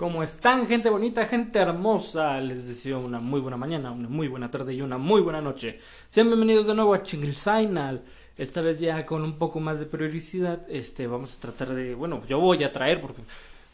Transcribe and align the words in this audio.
¿Cómo 0.00 0.22
están, 0.22 0.66
gente 0.66 0.88
bonita, 0.88 1.26
gente 1.26 1.58
hermosa? 1.58 2.40
Les 2.40 2.66
deseo 2.66 3.00
una 3.00 3.20
muy 3.20 3.38
buena 3.38 3.58
mañana, 3.58 3.90
una 3.90 4.08
muy 4.08 4.28
buena 4.28 4.50
tarde 4.50 4.72
y 4.72 4.80
una 4.80 4.96
muy 4.96 5.20
buena 5.20 5.42
noche. 5.42 5.78
Sean 6.08 6.28
bienvenidos 6.28 6.66
de 6.66 6.74
nuevo 6.74 6.94
a 6.94 7.04
Signal. 7.04 8.02
Esta 8.38 8.62
vez 8.62 8.80
ya 8.80 9.04
con 9.04 9.22
un 9.22 9.36
poco 9.36 9.60
más 9.60 9.78
de 9.78 9.84
periodicidad, 9.84 10.60
este, 10.70 11.06
vamos 11.06 11.36
a 11.36 11.40
tratar 11.40 11.74
de, 11.74 11.94
bueno, 11.94 12.22
yo 12.26 12.40
voy 12.40 12.64
a 12.64 12.72
traer 12.72 13.02
porque, 13.02 13.20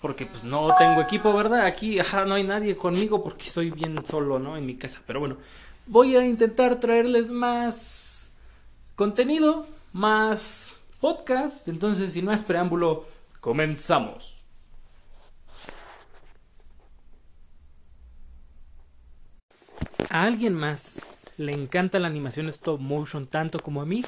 porque 0.00 0.26
pues 0.26 0.42
no 0.42 0.74
tengo 0.76 1.00
equipo, 1.00 1.32
¿verdad? 1.32 1.64
Aquí, 1.64 2.00
no 2.26 2.34
hay 2.34 2.42
nadie 2.42 2.76
conmigo 2.76 3.22
porque 3.22 3.46
estoy 3.46 3.70
bien 3.70 3.96
solo, 4.04 4.40
¿no? 4.40 4.56
En 4.56 4.66
mi 4.66 4.74
casa. 4.74 5.00
Pero 5.06 5.20
bueno, 5.20 5.36
voy 5.86 6.16
a 6.16 6.26
intentar 6.26 6.80
traerles 6.80 7.30
más 7.30 8.32
contenido, 8.96 9.68
más 9.92 10.74
podcast. 11.00 11.68
Entonces, 11.68 12.14
sin 12.14 12.24
más 12.24 12.42
preámbulo, 12.42 13.06
comenzamos. 13.38 14.35
¿A 20.10 20.22
alguien 20.22 20.54
más 20.54 21.00
le 21.36 21.52
encanta 21.52 21.98
la 21.98 22.08
animación 22.08 22.48
stop 22.48 22.80
motion 22.80 23.26
tanto 23.26 23.60
como 23.60 23.82
a 23.82 23.86
mí? 23.86 24.04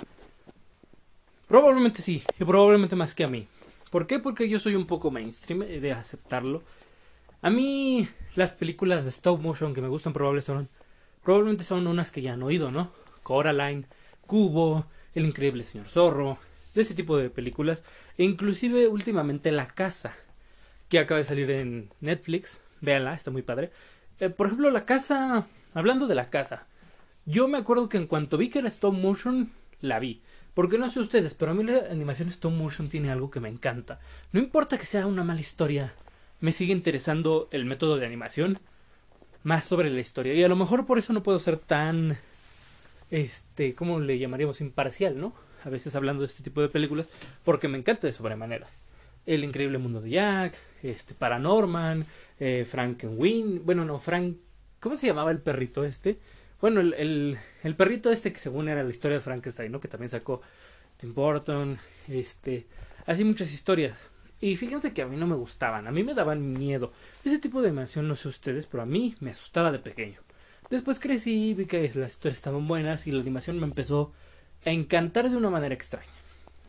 Probablemente 1.47 2.03
sí, 2.03 2.23
y 2.39 2.45
probablemente 2.45 2.97
más 2.97 3.15
que 3.15 3.25
a 3.25 3.29
mí. 3.29 3.49
¿Por 3.91 4.07
qué? 4.07 4.19
Porque 4.19 4.49
yo 4.49 4.59
soy 4.59 4.75
un 4.75 4.87
poco 4.87 5.11
mainstream 5.11 5.61
de 5.61 5.93
aceptarlo. 5.93 6.63
A 7.41 7.51
mí 7.51 8.09
las 8.35 8.53
películas 8.53 9.05
de 9.05 9.11
stop 9.11 9.41
motion 9.41 9.75
que 9.75 9.81
me 9.81 9.89
gustan 9.89 10.13
probablemente 10.13 10.47
son, 10.47 10.69
probablemente 11.23 11.65
son 11.65 11.87
unas 11.87 12.11
que 12.11 12.23
ya 12.23 12.35
han 12.35 12.43
oído, 12.43 12.71
¿no? 12.71 12.93
Coraline, 13.23 13.87
Cubo, 14.27 14.87
El 15.15 15.25
Increíble 15.25 15.65
Señor 15.65 15.89
Zorro, 15.89 16.39
de 16.75 16.83
ese 16.83 16.95
tipo 16.95 17.17
de 17.17 17.31
películas. 17.31 17.83
E 18.17 18.25
inclusive 18.25 18.89
últimamente 18.89 19.53
La 19.53 19.67
Casa, 19.67 20.15
que 20.89 20.99
acaba 20.99 21.19
de 21.19 21.25
salir 21.25 21.51
en 21.51 21.91
Netflix. 22.01 22.61
Véanla, 22.81 23.15
está 23.15 23.31
muy 23.31 23.43
padre. 23.43 23.71
Eh, 24.21 24.31
por 24.31 24.47
ejemplo, 24.47 24.71
La 24.71 24.85
Casa 24.85 25.47
Hablando 25.75 26.07
de 26.07 26.15
la 26.15 26.31
casa, 26.31 26.67
yo 27.27 27.47
me 27.47 27.59
acuerdo 27.59 27.89
que 27.89 27.99
en 27.99 28.07
cuanto 28.07 28.39
vi 28.39 28.49
que 28.49 28.61
era 28.61 28.69
stop 28.69 28.95
motion, 28.95 29.51
la 29.81 29.99
vi. 29.99 30.23
Porque 30.55 30.79
no 30.79 30.91
sé 30.91 30.99
ustedes, 30.99 31.35
pero 31.35 31.53
a 31.53 31.55
mí 31.55 31.63
la 31.63 31.85
animación 31.91 32.29
stop 32.31 32.53
motion 32.53 32.89
tiene 32.89 33.11
algo 33.11 33.31
que 33.31 33.39
me 33.39 33.49
encanta. 33.49 34.01
No 34.33 34.41
importa 34.41 34.79
que 34.79 34.87
sea 34.87 35.07
una 35.07 35.25
mala 35.25 35.41
historia, 35.41 35.95
me 36.41 36.53
sigue 36.53 36.73
interesando 36.73 37.49
el 37.53 37.65
método 37.65 37.97
de 37.97 38.07
animación 38.07 38.59
más 39.43 39.65
sobre 39.65 39.91
la 39.91 40.01
historia. 40.01 40.35
Y 40.35 40.43
a 40.43 40.49
lo 40.49 40.57
mejor 40.57 40.87
por 40.87 40.99
eso 40.99 41.13
no 41.13 41.23
puedo 41.23 41.39
ser 41.39 41.59
tan, 41.59 42.19
este, 43.11 43.75
¿cómo 43.75 44.01
le 44.01 44.19
llamaríamos? 44.19 44.61
Imparcial, 44.61 45.21
¿no? 45.21 45.33
A 45.65 45.71
veces 45.71 45.95
hablando 45.95 46.23
de 46.23 46.27
este 46.27 46.43
tipo 46.43 46.61
de 46.61 46.69
películas, 46.69 47.11
porque 47.45 47.69
me 47.69 47.79
encanta 47.79 48.07
de 48.07 48.13
sobremanera. 48.13 48.69
El 49.27 49.45
increíble 49.45 49.79
mundo 49.79 50.01
de 50.01 50.11
Jack, 50.11 50.57
este, 50.83 51.15
Paranorman, 51.15 52.07
eh, 52.41 52.67
Frankenweenie, 52.69 53.59
bueno, 53.59 53.85
no, 53.85 53.99
Frank 53.99 54.37
¿Cómo 54.81 54.97
se 54.97 55.07
llamaba 55.09 55.31
el 55.33 55.41
perrito 55.41 55.85
este? 55.85 56.19
Bueno, 56.61 56.81
el, 56.81 57.39
el, 57.63 57.77
perrito 57.77 58.11
este 58.11 58.33
que 58.33 58.39
según 58.39 58.69
era 58.69 58.83
la 58.83 58.91
historia 58.91 59.19
de 59.19 59.23
Frankenstein, 59.23 59.73
¿no? 59.73 59.81
Que 59.81 59.89
también 59.89 60.11
sacó 60.11 60.41
Tim 60.97 61.15
Burton, 61.15 61.79
este, 62.09 62.67
así 63.07 63.25
muchas 63.25 63.53
historias. 63.53 63.99
Y 64.41 64.57
fíjense 64.57 64.93
que 64.93 65.03
a 65.03 65.07
mí 65.07 65.17
no 65.17 65.27
me 65.27 65.35
gustaban, 65.35 65.89
a 65.89 65.91
mí 65.91 66.05
me 66.05 66.15
daban 66.15 66.53
miedo. 66.53 66.93
Ese 67.25 67.41
tipo 67.41 67.61
de 67.61 67.69
animación, 67.69 68.07
no 68.07 68.15
sé 68.15 68.29
ustedes, 68.29 68.67
pero 68.67 68.85
a 68.85 68.87
mí 68.87 69.17
me 69.19 69.33
asustaba 69.33 69.73
de 69.73 69.81
pequeño. 69.81 70.21
Después 70.71 71.01
crecí, 71.01 71.55
vi 71.55 71.67
que 71.67 71.91
las 71.95 72.13
historias 72.13 72.39
estaban 72.39 72.69
buenas 72.69 73.07
y 73.07 73.11
la 73.11 73.21
animación 73.21 73.59
me 73.59 73.67
empezó 73.67 74.13
a 74.65 74.71
encantar 74.71 75.29
de 75.29 75.37
una 75.37 75.51
manera 75.51 75.75
extraña. 75.75 76.07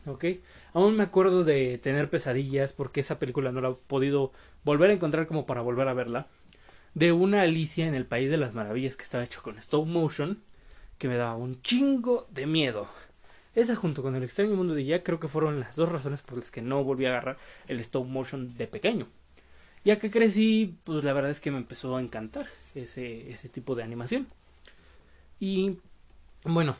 ¿Ok? 0.06 0.24
Aún 0.72 0.96
me 0.96 1.04
acuerdo 1.04 1.44
de 1.44 1.78
tener 1.78 2.10
pesadillas 2.10 2.72
porque 2.72 3.00
esa 3.00 3.18
película 3.20 3.52
no 3.52 3.60
la 3.60 3.70
he 3.70 3.74
podido 3.74 4.32
volver 4.64 4.90
a 4.90 4.94
encontrar 4.94 5.26
como 5.28 5.46
para 5.46 5.60
volver 5.60 5.86
a 5.86 5.94
verla 5.94 6.26
de 6.94 7.12
una 7.12 7.42
Alicia 7.42 7.86
en 7.86 7.94
el 7.94 8.06
País 8.06 8.30
de 8.30 8.36
las 8.36 8.54
Maravillas 8.54 8.96
que 8.96 9.04
estaba 9.04 9.24
hecho 9.24 9.42
con 9.42 9.58
stop 9.58 9.86
motion 9.86 10.42
que 10.98 11.08
me 11.08 11.16
daba 11.16 11.36
un 11.36 11.62
chingo 11.62 12.26
de 12.30 12.46
miedo. 12.46 12.88
Esa 13.54 13.74
junto 13.74 14.02
con 14.02 14.14
el 14.14 14.22
extraño 14.22 14.54
mundo 14.54 14.74
de 14.74 14.84
Jack 14.84 15.02
creo 15.02 15.20
que 15.20 15.28
fueron 15.28 15.60
las 15.60 15.76
dos 15.76 15.88
razones 15.88 16.22
por 16.22 16.38
las 16.38 16.50
que 16.50 16.62
no 16.62 16.84
volví 16.84 17.06
a 17.06 17.10
agarrar 17.10 17.38
el 17.68 17.80
stop 17.80 18.06
motion 18.06 18.56
de 18.56 18.66
pequeño. 18.66 19.06
Ya 19.84 19.98
que 19.98 20.10
crecí, 20.10 20.76
pues 20.84 21.02
la 21.04 21.12
verdad 21.12 21.30
es 21.30 21.40
que 21.40 21.50
me 21.50 21.56
empezó 21.56 21.96
a 21.96 22.02
encantar 22.02 22.46
ese, 22.74 23.30
ese 23.30 23.48
tipo 23.48 23.74
de 23.74 23.82
animación. 23.82 24.26
Y 25.40 25.78
bueno, 26.44 26.76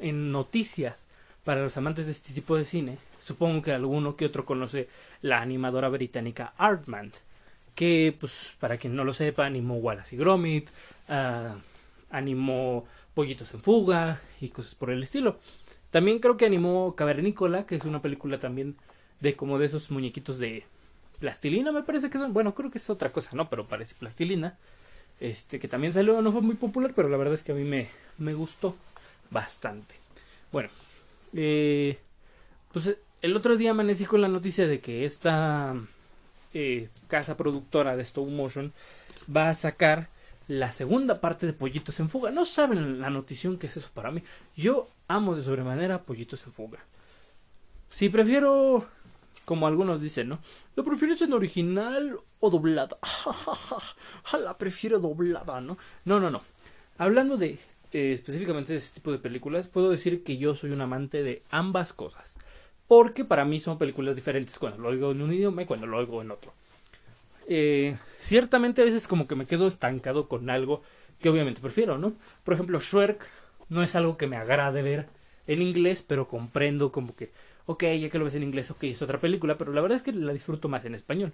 en 0.00 0.32
noticias 0.32 1.04
para 1.44 1.62
los 1.62 1.76
amantes 1.76 2.06
de 2.06 2.12
este 2.12 2.32
tipo 2.32 2.56
de 2.56 2.64
cine, 2.64 2.98
supongo 3.20 3.62
que 3.62 3.72
alguno 3.72 4.16
que 4.16 4.26
otro 4.26 4.46
conoce 4.46 4.88
la 5.20 5.40
animadora 5.40 5.88
británica 5.88 6.54
Artman 6.56 7.12
que, 7.78 8.12
pues, 8.18 8.56
para 8.58 8.76
quien 8.76 8.96
no 8.96 9.04
lo 9.04 9.12
sepa, 9.12 9.46
animó 9.46 9.76
Wallace 9.76 10.16
y 10.16 10.18
Gromit, 10.18 10.68
uh, 11.08 11.56
animó 12.10 12.84
Pollitos 13.14 13.54
en 13.54 13.60
Fuga 13.60 14.20
y 14.40 14.48
cosas 14.48 14.74
por 14.74 14.90
el 14.90 15.00
estilo. 15.00 15.38
También 15.92 16.18
creo 16.18 16.36
que 16.36 16.44
animó 16.44 16.96
Cavernícola, 16.96 17.66
que 17.66 17.76
es 17.76 17.84
una 17.84 18.02
película 18.02 18.40
también 18.40 18.74
de 19.20 19.36
como 19.36 19.60
de 19.60 19.66
esos 19.66 19.92
muñequitos 19.92 20.40
de 20.40 20.64
plastilina, 21.20 21.70
me 21.70 21.84
parece 21.84 22.10
que 22.10 22.18
son. 22.18 22.32
Bueno, 22.32 22.52
creo 22.52 22.72
que 22.72 22.78
es 22.78 22.90
otra 22.90 23.12
cosa, 23.12 23.30
¿no? 23.36 23.48
Pero 23.48 23.68
parece 23.68 23.94
plastilina. 23.94 24.58
Este, 25.20 25.60
que 25.60 25.68
también 25.68 25.92
salió, 25.92 26.20
no 26.20 26.32
fue 26.32 26.40
muy 26.40 26.56
popular, 26.56 26.94
pero 26.96 27.08
la 27.08 27.16
verdad 27.16 27.34
es 27.34 27.44
que 27.44 27.52
a 27.52 27.54
mí 27.54 27.62
me, 27.62 27.86
me 28.18 28.34
gustó 28.34 28.74
bastante. 29.30 29.94
Bueno, 30.50 30.70
eh, 31.32 31.96
pues 32.72 32.96
el 33.22 33.36
otro 33.36 33.56
día 33.56 33.70
amanecí 33.70 34.04
con 34.04 34.20
la 34.20 34.28
noticia 34.28 34.66
de 34.66 34.80
que 34.80 35.04
esta 35.04 35.76
eh, 36.54 36.88
casa 37.08 37.36
productora 37.36 37.96
de 37.96 38.02
Stop 38.02 38.28
Motion 38.28 38.72
va 39.34 39.50
a 39.50 39.54
sacar 39.54 40.08
la 40.46 40.72
segunda 40.72 41.20
parte 41.20 41.46
de 41.46 41.52
Pollitos 41.52 42.00
en 42.00 42.08
Fuga. 42.08 42.30
No 42.30 42.44
saben 42.44 43.00
la 43.00 43.10
notición 43.10 43.58
que 43.58 43.66
es 43.66 43.76
eso 43.76 43.90
para 43.92 44.10
mí. 44.10 44.22
Yo 44.56 44.88
amo 45.06 45.36
de 45.36 45.42
sobremanera 45.42 46.02
Pollitos 46.02 46.44
en 46.46 46.52
Fuga. 46.52 46.80
Si 47.90 48.08
prefiero, 48.08 48.86
como 49.44 49.66
algunos 49.66 50.00
dicen, 50.00 50.28
¿no? 50.28 50.38
¿Lo 50.74 50.84
prefieres 50.84 51.20
en 51.22 51.32
original 51.34 52.18
o 52.40 52.50
doblada? 52.50 52.98
la 54.42 54.56
prefiero 54.56 54.98
doblada, 54.98 55.60
¿no? 55.60 55.76
No, 56.04 56.18
no, 56.18 56.30
no. 56.30 56.42
Hablando 56.96 57.36
de 57.36 57.58
eh, 57.92 58.12
específicamente 58.12 58.72
de 58.72 58.78
ese 58.78 58.94
tipo 58.94 59.12
de 59.12 59.18
películas, 59.18 59.66
puedo 59.66 59.90
decir 59.90 60.24
que 60.24 60.36
yo 60.38 60.54
soy 60.54 60.70
un 60.70 60.80
amante 60.80 61.22
de 61.22 61.42
ambas 61.50 61.92
cosas 61.92 62.34
porque 62.88 63.24
para 63.24 63.44
mí 63.44 63.60
son 63.60 63.78
películas 63.78 64.16
diferentes 64.16 64.58
cuando 64.58 64.78
lo 64.78 64.88
oigo 64.88 65.12
en 65.12 65.22
un 65.22 65.32
idioma 65.32 65.62
y 65.62 65.66
cuando 65.66 65.86
lo 65.86 65.98
oigo 65.98 66.22
en 66.22 66.30
otro. 66.30 66.52
Eh, 67.46 67.96
ciertamente 68.18 68.82
a 68.82 68.86
veces 68.86 69.06
como 69.06 69.28
que 69.28 69.34
me 69.34 69.46
quedo 69.46 69.66
estancado 69.66 70.26
con 70.26 70.50
algo 70.50 70.82
que 71.20 71.28
obviamente 71.28 71.60
prefiero, 71.60 71.98
¿no? 71.98 72.14
Por 72.44 72.54
ejemplo, 72.54 72.80
Shrek 72.80 73.24
no 73.68 73.82
es 73.82 73.94
algo 73.94 74.16
que 74.16 74.26
me 74.26 74.36
agrade 74.36 74.82
ver 74.82 75.06
en 75.46 75.62
inglés, 75.62 76.04
pero 76.06 76.28
comprendo 76.28 76.90
como 76.90 77.14
que, 77.14 77.30
ok, 77.66 77.84
ya 78.00 78.08
que 78.08 78.18
lo 78.18 78.24
ves 78.24 78.34
en 78.34 78.42
inglés, 78.42 78.70
ok, 78.70 78.84
es 78.84 79.02
otra 79.02 79.20
película, 79.20 79.58
pero 79.58 79.72
la 79.72 79.80
verdad 79.80 79.96
es 79.96 80.02
que 80.02 80.12
la 80.12 80.32
disfruto 80.32 80.68
más 80.68 80.84
en 80.84 80.94
español. 80.94 81.32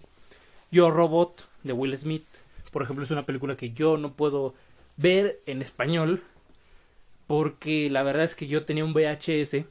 Yo 0.70 0.91
Robot 0.91 1.47
de 1.62 1.72
Will 1.72 1.97
Smith, 1.97 2.25
por 2.72 2.82
ejemplo, 2.82 3.04
es 3.04 3.10
una 3.10 3.26
película 3.26 3.56
que 3.56 3.72
yo 3.72 3.97
no 3.97 4.12
puedo 4.12 4.54
ver 4.97 5.41
en 5.47 5.62
español 5.62 6.22
porque 7.26 7.88
la 7.91 8.03
verdad 8.03 8.25
es 8.25 8.34
que 8.34 8.47
yo 8.47 8.64
tenía 8.64 8.84
un 8.84 8.93
VHS 8.93 9.64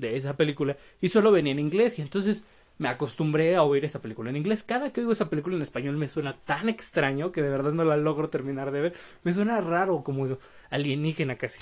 de 0.00 0.16
esa 0.16 0.36
película 0.36 0.76
y 1.00 1.08
solo 1.08 1.30
venía 1.30 1.52
en 1.52 1.58
inglés 1.58 1.98
y 1.98 2.02
entonces 2.02 2.44
me 2.78 2.88
acostumbré 2.88 3.56
a 3.56 3.62
oír 3.62 3.84
esa 3.84 4.00
película 4.00 4.30
en 4.30 4.36
inglés. 4.36 4.62
Cada 4.62 4.90
que 4.90 5.00
oigo 5.00 5.12
esa 5.12 5.28
película 5.28 5.54
en 5.54 5.60
español 5.60 5.98
me 5.98 6.08
suena 6.08 6.36
tan 6.46 6.70
extraño 6.70 7.30
que 7.30 7.42
de 7.42 7.50
verdad 7.50 7.72
no 7.72 7.84
la 7.84 7.98
logro 7.98 8.30
terminar 8.30 8.70
de 8.70 8.80
ver. 8.80 8.94
Me 9.22 9.34
suena 9.34 9.60
raro, 9.60 10.02
como 10.02 10.38
alienígena 10.70 11.36
casi. 11.36 11.60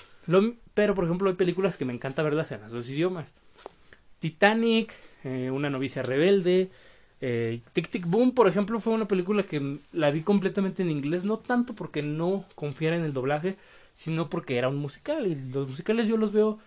pero, 0.75 0.94
por 0.94 1.04
ejemplo, 1.04 1.28
hay 1.28 1.34
películas 1.34 1.76
que 1.76 1.84
me 1.84 1.93
encanta 1.93 2.22
verlas 2.22 2.53
en 2.53 2.60
los 2.62 2.71
dos 2.71 2.88
idiomas. 2.88 3.34
Titanic, 4.21 4.94
eh, 5.25 5.50
Una 5.50 5.70
novicia 5.70 6.05
rebelde, 6.05 6.70
eh, 7.20 7.60
Tic 7.72 7.88
Tic 7.88 8.06
Boom, 8.06 8.32
por 8.32 8.47
ejemplo, 8.47 8.78
fue 8.78 8.93
una 8.94 9.09
película 9.09 9.43
que 9.43 9.78
la 9.93 10.10
vi 10.10 10.22
completamente 10.22 10.82
en 10.82 10.90
inglés, 10.90 11.25
no 11.25 11.38
tanto 11.38 11.75
porque 11.75 12.02
no 12.02 12.44
confiara 12.55 12.96
en 12.96 13.02
el 13.02 13.12
doblaje, 13.12 13.56
sino 13.94 14.31
porque 14.31 14.56
era 14.56 14.69
un 14.69 14.76
musical 14.76 15.26
y 15.26 15.35
los 15.35 15.69
musicales 15.69 16.06
yo 16.06 16.17
los 16.17 16.32
veo 16.32 16.61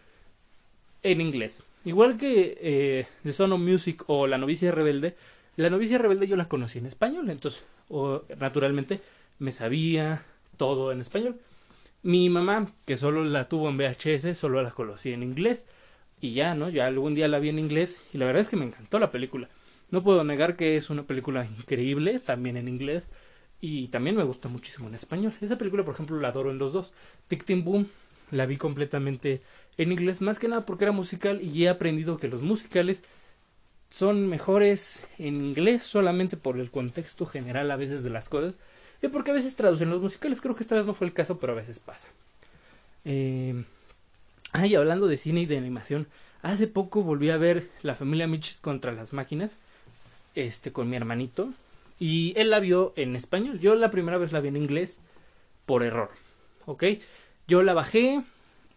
en 1.03 1.21
inglés. 1.21 1.63
Igual 1.83 2.17
que 2.17 2.57
eh, 2.61 3.07
The 3.23 3.33
Son 3.33 3.51
of 3.53 3.59
Music 3.59 4.03
o 4.07 4.27
La 4.27 4.37
novicia 4.37 4.71
rebelde, 4.71 5.15
La 5.55 5.69
novicia 5.69 5.97
rebelde 5.97 6.27
yo 6.27 6.35
la 6.35 6.47
conocí 6.47 6.79
en 6.79 6.85
español, 6.85 7.29
entonces, 7.29 7.63
o, 7.89 8.23
naturalmente, 8.39 9.01
me 9.39 9.51
sabía 9.51 10.23
todo 10.57 10.91
en 10.91 11.01
español. 11.01 11.39
Mi 12.03 12.29
mamá, 12.29 12.67
que 12.85 12.97
solo 12.97 13.23
la 13.23 13.47
tuvo 13.49 13.69
en 13.69 13.77
VHS, 13.77 14.37
solo 14.37 14.61
la 14.61 14.71
conocí 14.71 15.11
en 15.13 15.23
inglés. 15.23 15.65
Y 16.19 16.33
ya, 16.33 16.53
¿no? 16.53 16.69
Ya 16.69 16.85
algún 16.87 17.15
día 17.15 17.27
la 17.27 17.39
vi 17.39 17.49
en 17.49 17.59
inglés 17.59 17.99
y 18.13 18.19
la 18.19 18.27
verdad 18.27 18.43
es 18.43 18.49
que 18.49 18.55
me 18.55 18.65
encantó 18.65 18.99
la 18.99 19.11
película. 19.11 19.49
No 19.89 20.03
puedo 20.03 20.23
negar 20.23 20.55
que 20.55 20.77
es 20.77 20.89
una 20.89 21.03
película 21.03 21.45
increíble, 21.45 22.19
también 22.19 22.57
en 22.57 22.67
inglés. 22.67 23.09
Y 23.59 23.89
también 23.89 24.15
me 24.15 24.23
gusta 24.23 24.49
muchísimo 24.49 24.87
en 24.87 24.95
español. 24.95 25.33
Esa 25.41 25.57
película, 25.57 25.83
por 25.83 25.93
ejemplo, 25.93 26.19
la 26.19 26.29
adoro 26.29 26.51
en 26.51 26.57
los 26.57 26.73
dos. 26.73 26.93
Tic 27.27 27.43
Tic 27.43 27.63
Boom, 27.63 27.87
la 28.31 28.45
vi 28.45 28.57
completamente 28.57 29.41
en 29.77 29.91
inglés, 29.91 30.21
más 30.21 30.39
que 30.39 30.47
nada 30.47 30.65
porque 30.65 30.85
era 30.85 30.91
musical 30.91 31.41
y 31.41 31.65
he 31.65 31.69
aprendido 31.69 32.17
que 32.17 32.27
los 32.27 32.41
musicales 32.41 33.01
son 33.89 34.27
mejores 34.27 35.01
en 35.17 35.35
inglés 35.35 35.83
solamente 35.83 36.37
por 36.37 36.59
el 36.59 36.71
contexto 36.71 37.25
general 37.25 37.69
a 37.71 37.75
veces 37.75 38.03
de 38.03 38.09
las 38.09 38.29
cosas 38.29 38.55
y 39.01 39.07
porque 39.07 39.31
a 39.31 39.35
veces 39.35 39.55
traducen 39.55 39.89
los 39.89 40.01
musicales. 40.01 40.41
Creo 40.41 40.55
que 40.55 40.63
esta 40.63 40.75
vez 40.75 40.85
no 40.85 40.93
fue 40.93 41.07
el 41.07 41.13
caso, 41.13 41.39
pero 41.39 41.53
a 41.53 41.57
veces 41.57 41.79
pasa. 41.79 42.07
Eh... 43.05 43.63
Ay, 44.53 44.75
hablando 44.75 45.07
de 45.07 45.17
cine 45.17 45.41
y 45.41 45.45
de 45.45 45.57
animación, 45.57 46.07
hace 46.41 46.67
poco 46.67 47.03
volví 47.03 47.29
a 47.29 47.37
ver 47.37 47.69
La 47.83 47.95
familia 47.95 48.27
Mitchell 48.27 48.59
contra 48.59 48.91
las 48.91 49.13
máquinas, 49.13 49.57
este, 50.35 50.73
con 50.73 50.89
mi 50.89 50.97
hermanito, 50.97 51.53
y 51.99 52.33
él 52.35 52.49
la 52.49 52.59
vio 52.59 52.93
en 52.97 53.15
español. 53.15 53.59
Yo 53.59 53.75
la 53.75 53.89
primera 53.89 54.17
vez 54.17 54.33
la 54.33 54.41
vi 54.41 54.49
en 54.49 54.57
inglés 54.57 54.99
por 55.65 55.83
error, 55.83 56.09
¿ok? 56.65 56.83
Yo 57.47 57.63
la 57.63 57.73
bajé, 57.73 58.23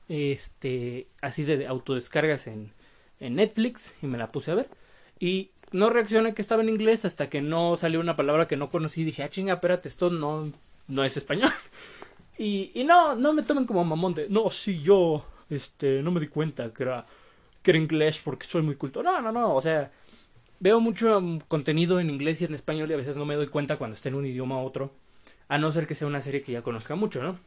este, 0.09 1.07
así 1.21 1.45
de 1.45 1.67
autodescargas 1.67 2.47
en, 2.47 2.73
en 3.21 3.37
Netflix 3.37 3.95
y 4.03 4.07
me 4.07 4.19
la 4.19 4.33
puse 4.33 4.51
a 4.51 4.55
ver. 4.55 4.69
Y 5.19 5.51
no 5.73 5.91
reaccioné 5.91 6.35
que 6.35 6.43
estaba 6.43 6.63
en 6.63 6.69
inglés 6.69 7.05
hasta 7.05 7.29
que 7.29 7.43
no 7.43 7.77
salió 7.77 8.01
una 8.01 8.17
palabra 8.17 8.47
que 8.47 8.57
no 8.57 8.71
conocí. 8.71 9.05
Dije, 9.05 9.23
ah, 9.23 9.31
chinga, 9.31 9.55
espérate, 9.55 9.89
esto 9.89 10.11
no, 10.11 10.53
no 10.89 11.05
es 11.05 11.17
español. 11.17 11.51
Y, 12.37 12.73
y 12.75 12.83
no, 12.83 13.15
no 13.15 13.33
me 13.33 13.45
tomen 13.45 13.65
como 13.65 13.85
mamón 13.85 14.13
de, 14.13 14.29
no, 14.29 14.51
sí, 14.51 14.83
yo, 14.83 15.25
este, 15.51 16.03
no 16.03 16.11
me 16.11 16.19
di 16.19 16.27
cuenta 16.27 16.73
que 16.75 16.83
era, 16.83 17.07
que 17.63 17.71
era 17.71 17.79
inglés 17.79 18.21
porque 18.25 18.45
soy 18.45 18.63
muy 18.63 18.75
culto. 18.75 19.05
No, 19.05 19.21
no, 19.21 19.31
no, 19.31 19.55
o 19.55 19.61
sea, 19.61 19.93
veo 20.59 20.81
mucho 20.81 21.19
um, 21.19 21.39
contenido 21.41 22.01
en 22.01 22.11
inglés 22.11 22.41
y 22.41 22.45
en 22.45 22.55
español 22.55 22.91
y 22.91 22.95
a 22.95 22.97
veces 22.97 23.17
no 23.17 23.25
me 23.25 23.37
doy 23.37 23.47
cuenta 23.47 23.77
cuando 23.77 23.95
está 23.95 24.09
en 24.09 24.17
un 24.17 24.27
idioma 24.27 24.61
u 24.61 24.67
otro. 24.67 24.91
A 25.49 25.59
no 25.59 25.71
ser 25.71 25.87
que 25.87 25.95
sea 25.95 26.09
una 26.09 26.21
serie 26.21 26.43
que 26.43 26.51
ya 26.51 26.63
conozca 26.63 26.97
mucho, 26.97 27.23
¿no? 27.23 27.39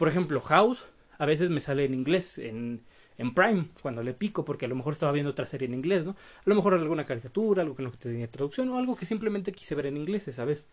Por 0.00 0.08
ejemplo, 0.08 0.40
House, 0.40 0.86
a 1.18 1.26
veces 1.26 1.50
me 1.50 1.60
sale 1.60 1.84
en 1.84 1.92
inglés, 1.92 2.38
en, 2.38 2.80
en 3.18 3.34
Prime, 3.34 3.66
cuando 3.82 4.02
le 4.02 4.14
pico, 4.14 4.46
porque 4.46 4.64
a 4.64 4.68
lo 4.68 4.74
mejor 4.74 4.94
estaba 4.94 5.12
viendo 5.12 5.30
otra 5.30 5.44
serie 5.44 5.68
en 5.68 5.74
inglés, 5.74 6.06
¿no? 6.06 6.12
A 6.12 6.42
lo 6.46 6.54
mejor 6.54 6.72
alguna 6.72 7.04
caricatura, 7.04 7.60
algo 7.60 7.76
que 7.76 7.82
no 7.82 7.90
tenía 7.90 8.26
traducción, 8.26 8.70
o 8.70 8.78
algo 8.78 8.96
que 8.96 9.04
simplemente 9.04 9.52
quise 9.52 9.74
ver 9.74 9.84
en 9.84 9.98
inglés 9.98 10.26
esa 10.26 10.46
vez. 10.46 10.70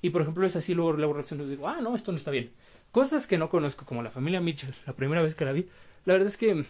Y 0.00 0.08
por 0.08 0.22
ejemplo 0.22 0.46
es 0.46 0.56
así, 0.56 0.72
luego 0.72 0.94
le 0.94 1.04
hago 1.04 1.12
reacción 1.12 1.42
y 1.42 1.44
digo, 1.44 1.68
ah, 1.68 1.82
no, 1.82 1.94
esto 1.94 2.10
no 2.10 2.16
está 2.16 2.30
bien. 2.30 2.52
Cosas 2.90 3.26
que 3.26 3.36
no 3.36 3.50
conozco, 3.50 3.84
como 3.84 4.02
la 4.02 4.08
familia 4.08 4.40
Mitchell, 4.40 4.72
la 4.86 4.94
primera 4.94 5.20
vez 5.20 5.34
que 5.34 5.44
la 5.44 5.52
vi, 5.52 5.66
la 6.06 6.14
verdad 6.14 6.28
es 6.28 6.38
que 6.38 6.64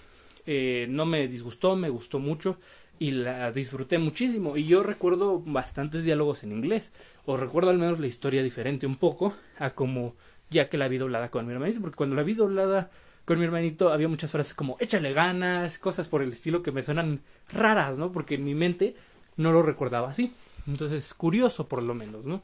eh, 0.47 0.89
no 0.91 1.07
me 1.07 1.29
disgustó, 1.29 1.77
me 1.77 1.91
gustó 1.91 2.19
mucho 2.19 2.59
y 2.99 3.13
la 3.13 3.53
disfruté 3.53 3.99
muchísimo. 3.99 4.57
Y 4.57 4.65
yo 4.65 4.83
recuerdo 4.83 5.39
bastantes 5.47 6.03
diálogos 6.03 6.43
en 6.43 6.51
inglés, 6.51 6.91
o 7.25 7.37
recuerdo 7.37 7.71
al 7.71 7.79
menos 7.79 8.01
la 8.01 8.09
historia 8.09 8.43
diferente 8.43 8.85
un 8.85 8.97
poco 8.97 9.37
a 9.61 9.71
como 9.71 10.17
ya 10.55 10.71
que 10.71 10.79
la 10.79 10.89
vi 10.89 10.97
doblada 10.97 11.31
con 11.31 11.47
mi 11.47 11.53
hermanito, 11.53 11.81
porque 11.83 11.97
cuando 11.97 12.17
la 12.17 12.23
vi 12.23 12.35
doblada 12.35 12.91
con 13.27 13.39
mi 13.39 13.45
hermanito 13.45 13.93
había 13.93 14.09
muchas 14.09 14.31
frases 14.31 14.55
como 14.55 14.77
échale 14.81 15.13
ganas, 15.13 15.79
cosas 15.79 16.09
por 16.09 16.23
el 16.23 16.33
estilo 16.33 16.63
que 16.63 16.73
me 16.73 16.83
suenan 16.83 17.21
raras, 17.53 17.99
¿no? 17.99 18.13
Porque 18.13 18.37
en 18.37 18.45
mi 18.45 18.55
mente 18.55 18.95
no 19.37 19.53
lo 19.53 19.63
recordaba 19.63 20.11
así. 20.11 20.33
Entonces, 20.67 21.13
curioso 21.13 21.69
por 21.69 21.83
lo 21.83 21.95
menos, 21.95 22.25
¿no? 22.25 22.43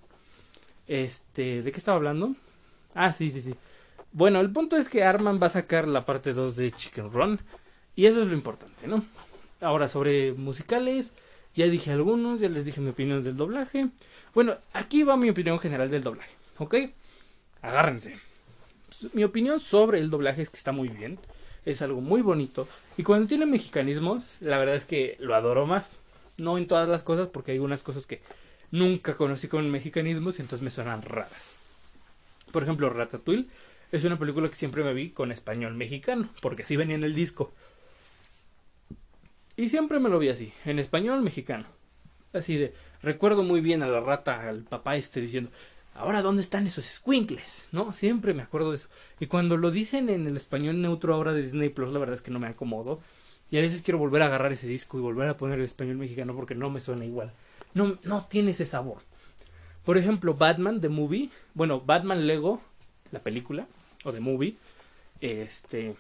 Este, 0.87 1.63
¿de 1.63 1.71
qué 1.71 1.79
estaba 1.79 1.97
hablando? 1.97 2.35
Ah, 2.95 3.13
sí, 3.13 3.31
sí, 3.31 3.41
sí. 3.41 3.55
Bueno, 4.13 4.41
el 4.41 4.51
punto 4.51 4.77
es 4.77 4.89
que 4.89 5.05
Arman 5.05 5.41
va 5.41 5.47
a 5.47 5.51
sacar 5.51 5.87
la 5.87 6.05
parte 6.05 6.33
2 6.33 6.57
de 6.57 6.73
Chicken 6.73 7.13
Run. 7.13 7.41
Y 7.95 8.07
eso 8.07 8.23
es 8.23 8.29
lo 8.29 8.35
importante, 8.35 8.89
¿no? 8.89 9.05
Ahora, 9.61 9.89
sobre 9.89 10.33
musicales, 10.33 11.13
ya 11.55 11.67
dije 11.67 11.93
algunos, 11.93 12.41
ya 12.41 12.49
les 12.49 12.65
dije 12.65 12.81
mi 12.81 12.91
opinión 12.91 13.23
del 13.23 13.37
doblaje. 13.37 13.89
Bueno, 14.35 14.57
aquí 14.73 15.03
va 15.03 15.17
mi 15.17 15.31
opinión 15.31 15.59
general 15.59 15.91
del 15.91 16.03
doblaje, 16.03 16.35
¿ok? 16.59 16.75
Agárrense. 17.63 18.19
Mi 19.13 19.25
opinión 19.25 19.61
sobre 19.61 19.99
el 19.99 20.11
doblaje 20.11 20.43
es 20.43 20.51
que 20.51 20.57
está 20.57 20.73
muy 20.73 20.89
bien. 20.89 21.19
Es 21.65 21.83
algo 21.83 22.01
muy 22.01 22.23
bonito. 22.23 22.69
Y 22.97 23.03
cuando 23.03 23.27
tiene 23.27 23.47
mexicanismos, 23.47 24.37
la 24.41 24.59
verdad 24.59 24.77
es 24.77 24.85
que 24.85 25.17
lo 25.21 25.35
adoro 25.35 25.67
más. 25.67 25.99
No 26.39 26.59
en 26.59 26.67
todas 26.67 26.89
las 26.89 27.03
cosas, 27.03 27.29
porque 27.29 27.53
hay 27.53 27.59
unas 27.59 27.83
cosas 27.83 28.07
que 28.07 28.23
nunca 28.71 29.17
conocí 29.17 29.49
con 29.49 29.71
mexicanismos 29.71 30.39
y 30.39 30.43
entonces 30.43 30.63
me 30.63 30.71
suenan 30.71 31.03
raras. 31.03 31.31
Por 32.53 32.63
ejemplo, 32.63 32.91
Ratatouille 32.91 33.47
es 33.93 34.05
una 34.05 34.19
película 34.19 34.49
que 34.49 34.57
siempre 34.57 34.85
me 34.85 34.95
vi 34.95 35.11
con 35.11 35.33
español 35.33 35.75
mexicano, 35.75 36.31
porque 36.41 36.63
así 36.63 36.77
venía 36.77 36.95
en 36.95 37.05
el 37.05 37.15
disco. 37.15 37.53
Y 39.57 39.69
siempre 39.69 40.01
me 40.01 40.09
lo 40.09 40.19
vi 40.19 40.29
así, 40.29 40.53
en 40.65 40.79
español 40.79 41.23
mexicano. 41.23 41.67
Así 42.33 42.57
de, 42.57 42.73
recuerdo 43.03 43.43
muy 43.43 43.61
bien 43.61 43.83
a 43.83 43.89
la 43.89 44.01
rata, 44.01 44.49
al 44.49 44.63
papá 44.63 44.97
este 44.97 45.21
diciendo, 45.21 45.51
ahora 45.95 46.23
dónde 46.23 46.43
están 46.43 46.67
esos 46.67 46.85
squinkles, 46.85 47.65
¿no? 47.73 47.93
Siempre 47.93 48.35
me 48.35 48.43
acuerdo 48.43 48.71
de 48.71 48.77
eso. 48.77 48.89
Y 49.19 49.27
cuando 49.27 49.57
lo 49.57 49.71
dicen 49.71 50.09
en 50.09 50.27
el 50.27 50.37
español 50.37 50.81
neutro 50.81 51.15
ahora 51.15 51.33
de 51.33 51.43
Disney 51.43 51.69
Plus, 51.69 51.93
la 51.93 51.99
verdad 51.99 52.15
es 52.15 52.23
que 52.23 52.31
no 52.31 52.39
me 52.39 52.49
acomodo. 52.49 53.01
Y 53.51 53.59
a 53.59 53.61
veces 53.61 53.83
quiero 53.83 53.99
volver 53.99 54.23
a 54.23 54.27
agarrar 54.27 54.53
ese 54.53 54.67
disco 54.67 54.99
y 54.99 55.01
volver 55.01 55.29
a 55.29 55.37
poner 55.37 55.59
el 55.59 55.65
español 55.65 55.97
mexicano 55.97 56.35
porque 56.35 56.55
no 56.55 56.71
me 56.71 56.81
suena 56.81 57.05
igual. 57.05 57.33
No, 57.75 57.99
no 58.05 58.25
tiene 58.27 58.53
ese 58.53 58.65
sabor. 58.65 58.99
Por 59.85 59.99
ejemplo, 59.99 60.35
Batman, 60.35 60.81
The 60.81 60.89
Movie. 60.89 61.31
Bueno, 61.55 61.81
Batman 61.81 62.27
Lego, 62.27 62.61
la 63.11 63.21
película 63.21 63.67
o 64.05 64.13
de 64.13 64.21
movie, 64.21 64.57
este 65.21 65.95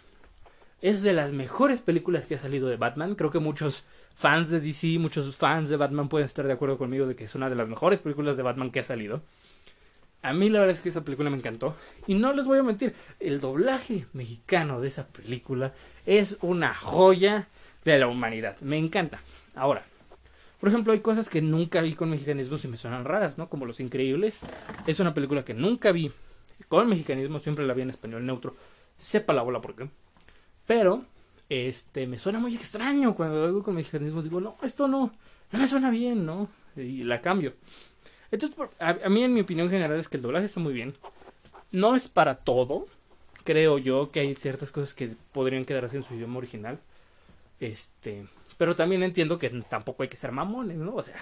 es 0.81 1.03
de 1.03 1.13
las 1.13 1.33
mejores 1.33 1.81
películas 1.81 2.25
que 2.25 2.35
ha 2.35 2.39
salido 2.39 2.69
de 2.69 2.77
Batman. 2.77 3.15
Creo 3.15 3.31
que 3.31 3.39
muchos 3.39 3.85
fans 4.15 4.49
de 4.49 4.61
DC, 4.61 4.99
muchos 4.99 5.37
fans 5.37 5.69
de 5.69 5.77
Batman 5.77 6.09
pueden 6.09 6.25
estar 6.25 6.47
de 6.47 6.53
acuerdo 6.53 6.79
conmigo 6.79 7.07
de 7.07 7.17
que 7.17 7.25
es 7.25 7.35
una 7.35 7.51
de 7.51 7.57
las 7.57 7.69
mejores 7.69 7.99
películas 7.99 8.37
de 8.37 8.43
Batman 8.43 8.71
que 8.71 8.81
ha 8.81 8.85
salido. 8.85 9.23
A 10.22 10.32
mí 10.32 10.49
la 10.50 10.61
verdad 10.61 10.76
es 10.76 10.82
que 10.82 10.90
esa 10.90 11.05
película 11.05 11.31
me 11.31 11.37
encantó. 11.37 11.76
Y 12.06 12.14
no 12.14 12.32
les 12.32 12.46
voy 12.46 12.58
a 12.58 12.62
mentir, 12.62 12.94
el 13.20 13.40
doblaje 13.40 14.06
mexicano 14.12 14.81
de 14.81 14.88
esa 14.88 15.06
película 15.08 15.72
es 16.06 16.37
una 16.43 16.75
joya 16.75 17.49
de 17.84 17.99
la 17.99 18.06
humanidad. 18.06 18.58
Me 18.61 18.76
encanta. 18.76 19.20
Ahora, 19.55 19.82
por 20.61 20.69
ejemplo, 20.69 20.93
hay 20.93 21.00
cosas 21.00 21.31
que 21.31 21.40
nunca 21.40 21.81
vi 21.81 21.94
con 21.94 22.11
mexicanismos 22.11 22.64
y 22.64 22.69
me 22.69 22.76
suenan 22.76 23.05
raras, 23.05 23.38
¿no? 23.38 23.49
Como 23.49 23.64
Los 23.64 23.81
Increíbles. 23.81 24.38
Es 24.87 25.00
una 25.00 25.14
película 25.14 25.43
que 25.43 25.55
nunca 25.55 25.90
vi 25.90 26.12
con 26.69 26.88
mexicanismo 26.88 27.38
siempre 27.38 27.67
la 27.67 27.75
vi 27.75 27.82
en 27.82 27.90
español 27.90 28.26
neutro. 28.26 28.55
Sepa 28.99 29.32
la 29.32 29.43
bola 29.43 29.61
por 29.61 29.75
qué. 29.75 29.88
Pero, 30.67 31.05
este, 31.49 32.06
me 32.06 32.19
suena 32.19 32.38
muy 32.38 32.55
extraño 32.55 33.14
cuando 33.14 33.44
hago 33.44 33.62
con 33.62 33.75
mexicanismo. 33.75 34.22
Digo, 34.22 34.40
no, 34.40 34.56
esto 34.62 34.87
no, 34.87 35.12
no 35.50 35.58
me 35.58 35.67
suena 35.67 35.90
bien, 35.90 36.26
¿no? 36.26 36.49
Y 36.76 37.02
la 37.05 37.20
cambio. 37.20 37.55
Entonces, 38.31 38.59
a, 38.79 39.09
mí 39.09 39.25
en 39.25 39.35
mi 39.35 39.41
opinión 39.41 39.71
general 39.71 39.99
es 39.99 40.09
que 40.09 40.17
el 40.17 40.23
doblaje 40.23 40.47
está 40.47 40.61
muy 40.61 40.73
bien. 40.73 40.97
No 41.73 41.97
es 41.97 42.09
para 42.09 42.37
todo. 42.37 42.87
Creo 43.44 43.79
yo 43.79 44.11
que 44.11 44.21
hay 44.21 44.35
ciertas 44.35 44.71
cosas 44.71 44.94
que 44.94 45.11
podrían 45.32 45.65
quedarse 45.65 45.97
en 45.97 46.03
su 46.03 46.15
idioma 46.15 46.38
original. 46.38 46.79
Este, 47.59 48.27
pero 48.56 48.77
también 48.77 49.03
entiendo 49.03 49.38
que 49.38 49.50
tampoco 49.69 50.03
hay 50.03 50.09
que 50.09 50.17
ser 50.17 50.32
mamones, 50.32 50.77
¿no? 50.77 50.94
O 50.94 51.03
sea, 51.03 51.17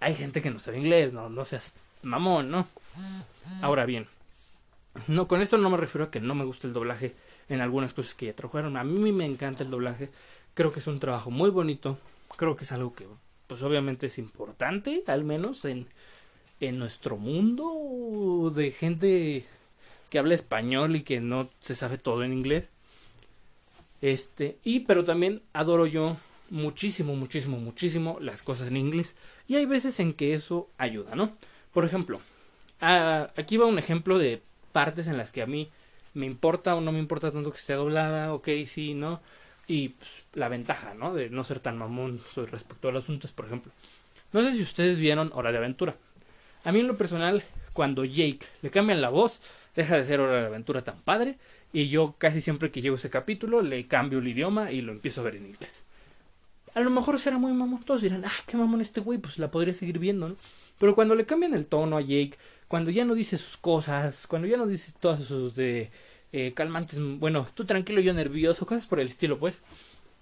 hay 0.00 0.14
gente 0.14 0.42
que 0.42 0.50
no 0.50 0.58
sabe 0.58 0.78
inglés, 0.78 1.12
no, 1.12 1.28
no 1.28 1.44
seas 1.44 1.74
mamón, 2.02 2.50
¿no? 2.50 2.66
Ahora 3.62 3.86
bien, 3.86 4.06
no, 5.06 5.28
con 5.28 5.42
esto 5.42 5.58
no 5.58 5.70
me 5.70 5.76
refiero 5.76 6.06
a 6.06 6.10
que 6.10 6.20
no 6.20 6.34
me 6.34 6.44
guste 6.44 6.66
el 6.66 6.72
doblaje 6.72 7.14
en 7.48 7.60
algunas 7.60 7.92
cosas 7.92 8.14
que 8.14 8.26
ya 8.26 8.34
trajeron. 8.34 8.76
A 8.76 8.84
mí 8.84 9.12
me 9.12 9.24
encanta 9.24 9.62
el 9.62 9.70
doblaje. 9.70 10.10
Creo 10.54 10.72
que 10.72 10.80
es 10.80 10.86
un 10.86 10.98
trabajo 10.98 11.30
muy 11.30 11.50
bonito. 11.50 11.98
Creo 12.36 12.56
que 12.56 12.64
es 12.64 12.72
algo 12.72 12.94
que, 12.94 13.06
pues 13.46 13.62
obviamente 13.62 14.06
es 14.06 14.18
importante, 14.18 15.02
al 15.06 15.24
menos 15.24 15.64
en, 15.64 15.86
en 16.60 16.78
nuestro 16.78 17.16
mundo 17.16 18.52
de 18.54 18.70
gente 18.70 19.44
que 20.10 20.18
habla 20.18 20.34
español 20.34 20.96
y 20.96 21.02
que 21.02 21.20
no 21.20 21.48
se 21.62 21.76
sabe 21.76 21.98
todo 21.98 22.24
en 22.24 22.32
inglés. 22.32 22.70
Este, 24.02 24.58
y 24.62 24.80
pero 24.80 25.04
también 25.04 25.42
adoro 25.52 25.86
yo 25.86 26.16
muchísimo, 26.50 27.16
muchísimo, 27.16 27.58
muchísimo 27.58 28.18
las 28.20 28.42
cosas 28.42 28.68
en 28.68 28.76
inglés. 28.76 29.14
Y 29.48 29.56
hay 29.56 29.66
veces 29.66 29.98
en 30.00 30.12
que 30.12 30.34
eso 30.34 30.68
ayuda, 30.78 31.14
¿no? 31.14 31.32
Por 31.72 31.84
ejemplo, 31.84 32.20
aquí 32.80 33.56
va 33.56 33.66
un 33.66 33.78
ejemplo 33.78 34.18
de 34.18 34.42
partes 34.72 35.08
en 35.08 35.16
las 35.16 35.32
que 35.32 35.42
a 35.42 35.46
mí 35.46 35.70
me 36.14 36.26
importa 36.26 36.74
o 36.74 36.80
no 36.80 36.92
me 36.92 36.98
importa 36.98 37.30
tanto 37.30 37.50
que 37.50 37.58
esté 37.58 37.74
doblada, 37.74 38.32
ok, 38.32 38.48
sí, 38.66 38.94
¿no? 38.94 39.20
Y 39.68 39.90
pues, 39.90 40.10
la 40.34 40.48
ventaja, 40.48 40.94
¿no? 40.94 41.14
De 41.14 41.28
no 41.30 41.44
ser 41.44 41.60
tan 41.60 41.76
mamón 41.76 42.20
respecto 42.50 42.88
al 42.88 42.96
asunto 42.96 43.26
es, 43.26 43.32
por 43.32 43.46
ejemplo, 43.46 43.72
no 44.32 44.42
sé 44.42 44.54
si 44.54 44.62
ustedes 44.62 44.98
vieron 44.98 45.30
Hora 45.34 45.52
de 45.52 45.58
Aventura. 45.58 45.96
A 46.64 46.72
mí 46.72 46.80
en 46.80 46.86
lo 46.86 46.96
personal, 46.96 47.42
cuando 47.72 48.04
Jake 48.04 48.46
le 48.62 48.70
cambian 48.70 49.00
la 49.00 49.08
voz, 49.08 49.40
deja 49.74 49.96
de 49.96 50.04
ser 50.04 50.20
Hora 50.20 50.40
de 50.40 50.46
Aventura 50.46 50.82
tan 50.82 51.00
padre, 51.00 51.36
y 51.72 51.88
yo 51.88 52.14
casi 52.18 52.40
siempre 52.40 52.70
que 52.70 52.80
llego 52.80 52.96
a 52.96 52.98
ese 52.98 53.10
capítulo 53.10 53.62
le 53.62 53.86
cambio 53.86 54.18
el 54.18 54.28
idioma 54.28 54.72
y 54.72 54.80
lo 54.80 54.92
empiezo 54.92 55.20
a 55.20 55.24
ver 55.24 55.36
en 55.36 55.46
inglés. 55.46 55.82
A 56.74 56.80
lo 56.80 56.90
mejor 56.90 57.18
será 57.18 57.38
muy 57.38 57.52
mamón, 57.52 57.82
todos 57.82 58.02
dirán, 58.02 58.24
ah, 58.24 58.32
qué 58.46 58.56
mamón 58.56 58.80
este 58.80 59.00
güey, 59.00 59.18
pues 59.18 59.38
la 59.38 59.50
podría 59.50 59.74
seguir 59.74 59.98
viendo, 59.98 60.28
¿no? 60.28 60.36
Pero 60.78 60.94
cuando 60.94 61.14
le 61.14 61.24
cambian 61.24 61.54
el 61.54 61.66
tono 61.66 61.96
a 61.96 62.02
Jake, 62.02 62.36
cuando 62.68 62.90
ya 62.90 63.04
no 63.04 63.14
dice 63.14 63.36
sus 63.36 63.56
cosas, 63.56 64.26
cuando 64.26 64.46
ya 64.46 64.56
no 64.56 64.66
dice 64.66 64.92
todas 64.98 65.24
sus 65.24 65.54
de 65.54 65.90
eh, 66.32 66.52
calmantes, 66.54 67.00
bueno, 67.00 67.46
tú 67.54 67.64
tranquilo, 67.64 68.00
yo 68.00 68.14
nervioso, 68.14 68.66
cosas 68.66 68.86
por 68.86 69.00
el 69.00 69.08
estilo, 69.08 69.38
pues, 69.38 69.62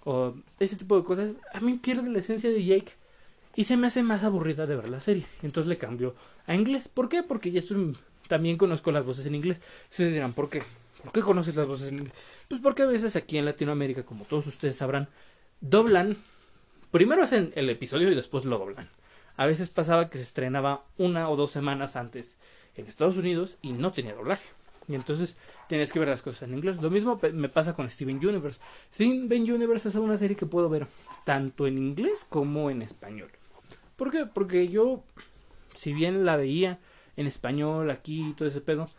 o 0.03 0.35
ese 0.59 0.75
tipo 0.75 0.97
de 0.97 1.03
cosas, 1.03 1.35
a 1.53 1.59
mí 1.59 1.73
pierde 1.75 2.09
la 2.09 2.19
esencia 2.19 2.49
de 2.49 2.63
Jake 2.63 2.93
y 3.55 3.63
se 3.63 3.77
me 3.77 3.87
hace 3.87 4.03
más 4.03 4.23
aburrida 4.23 4.67
de 4.67 4.75
ver 4.75 4.89
la 4.89 4.99
serie. 4.99 5.25
Entonces 5.41 5.67
le 5.67 5.77
cambio 5.77 6.15
a 6.45 6.55
inglés. 6.55 6.87
¿Por 6.87 7.09
qué? 7.09 7.23
Porque 7.23 7.51
ya 7.51 7.59
estoy, 7.59 7.97
también 8.27 8.57
conozco 8.57 8.91
las 8.91 9.05
voces 9.05 9.25
en 9.25 9.35
inglés. 9.35 9.61
Ustedes 9.89 10.13
dirán, 10.13 10.33
¿por 10.33 10.49
qué? 10.49 10.61
¿Por 11.03 11.11
qué 11.11 11.21
conoces 11.21 11.55
las 11.55 11.67
voces 11.67 11.89
en 11.89 11.99
inglés? 11.99 12.13
Pues 12.47 12.61
porque 12.61 12.83
a 12.83 12.87
veces 12.87 13.15
aquí 13.15 13.37
en 13.37 13.45
Latinoamérica, 13.45 14.03
como 14.03 14.25
todos 14.25 14.47
ustedes 14.47 14.75
sabrán, 14.75 15.07
doblan 15.61 16.17
primero 16.95 17.23
hacen 17.23 17.51
el 17.55 17.69
episodio 17.69 18.09
y 18.09 18.15
después 18.15 18.45
lo 18.45 18.57
doblan. 18.57 18.89
A 19.35 19.45
veces 19.45 19.69
pasaba 19.69 20.09
que 20.09 20.17
se 20.17 20.23
estrenaba 20.23 20.85
una 20.97 21.29
o 21.29 21.35
dos 21.35 21.51
semanas 21.51 21.97
antes 21.97 22.37
en 22.75 22.87
Estados 22.87 23.17
Unidos 23.17 23.57
y 23.61 23.73
no 23.73 23.91
tenía 23.91 24.13
doblaje. 24.13 24.47
Y 24.87 24.95
entonces 24.95 25.35
tenías 25.67 25.91
que 25.91 25.99
ver 25.99 26.09
las 26.09 26.21
cosas 26.21 26.43
en 26.43 26.55
inglés. 26.55 26.81
Lo 26.81 26.89
mismo 26.89 27.19
me 27.33 27.49
pasa 27.49 27.73
con 27.73 27.89
Steven 27.89 28.17
Universe. 28.17 28.61
Steven 28.93 29.51
Universe 29.51 29.89
es 29.89 29.95
una 29.95 30.17
serie 30.17 30.35
que 30.35 30.45
puedo 30.45 30.69
ver 30.69 30.87
tanto 31.23 31.67
en 31.67 31.77
inglés 31.77 32.25
como 32.27 32.69
en 32.69 32.81
español. 32.81 33.31
¿Por 33.95 34.11
qué? 34.11 34.25
Porque 34.25 34.67
yo, 34.67 35.03
si 35.73 35.93
bien 35.93 36.25
la 36.25 36.35
veía 36.35 36.79
en 37.17 37.27
español 37.27 37.89
aquí 37.89 38.29
y 38.29 38.33
todo 38.33 38.47
ese 38.47 38.61
pedo, 38.61 38.89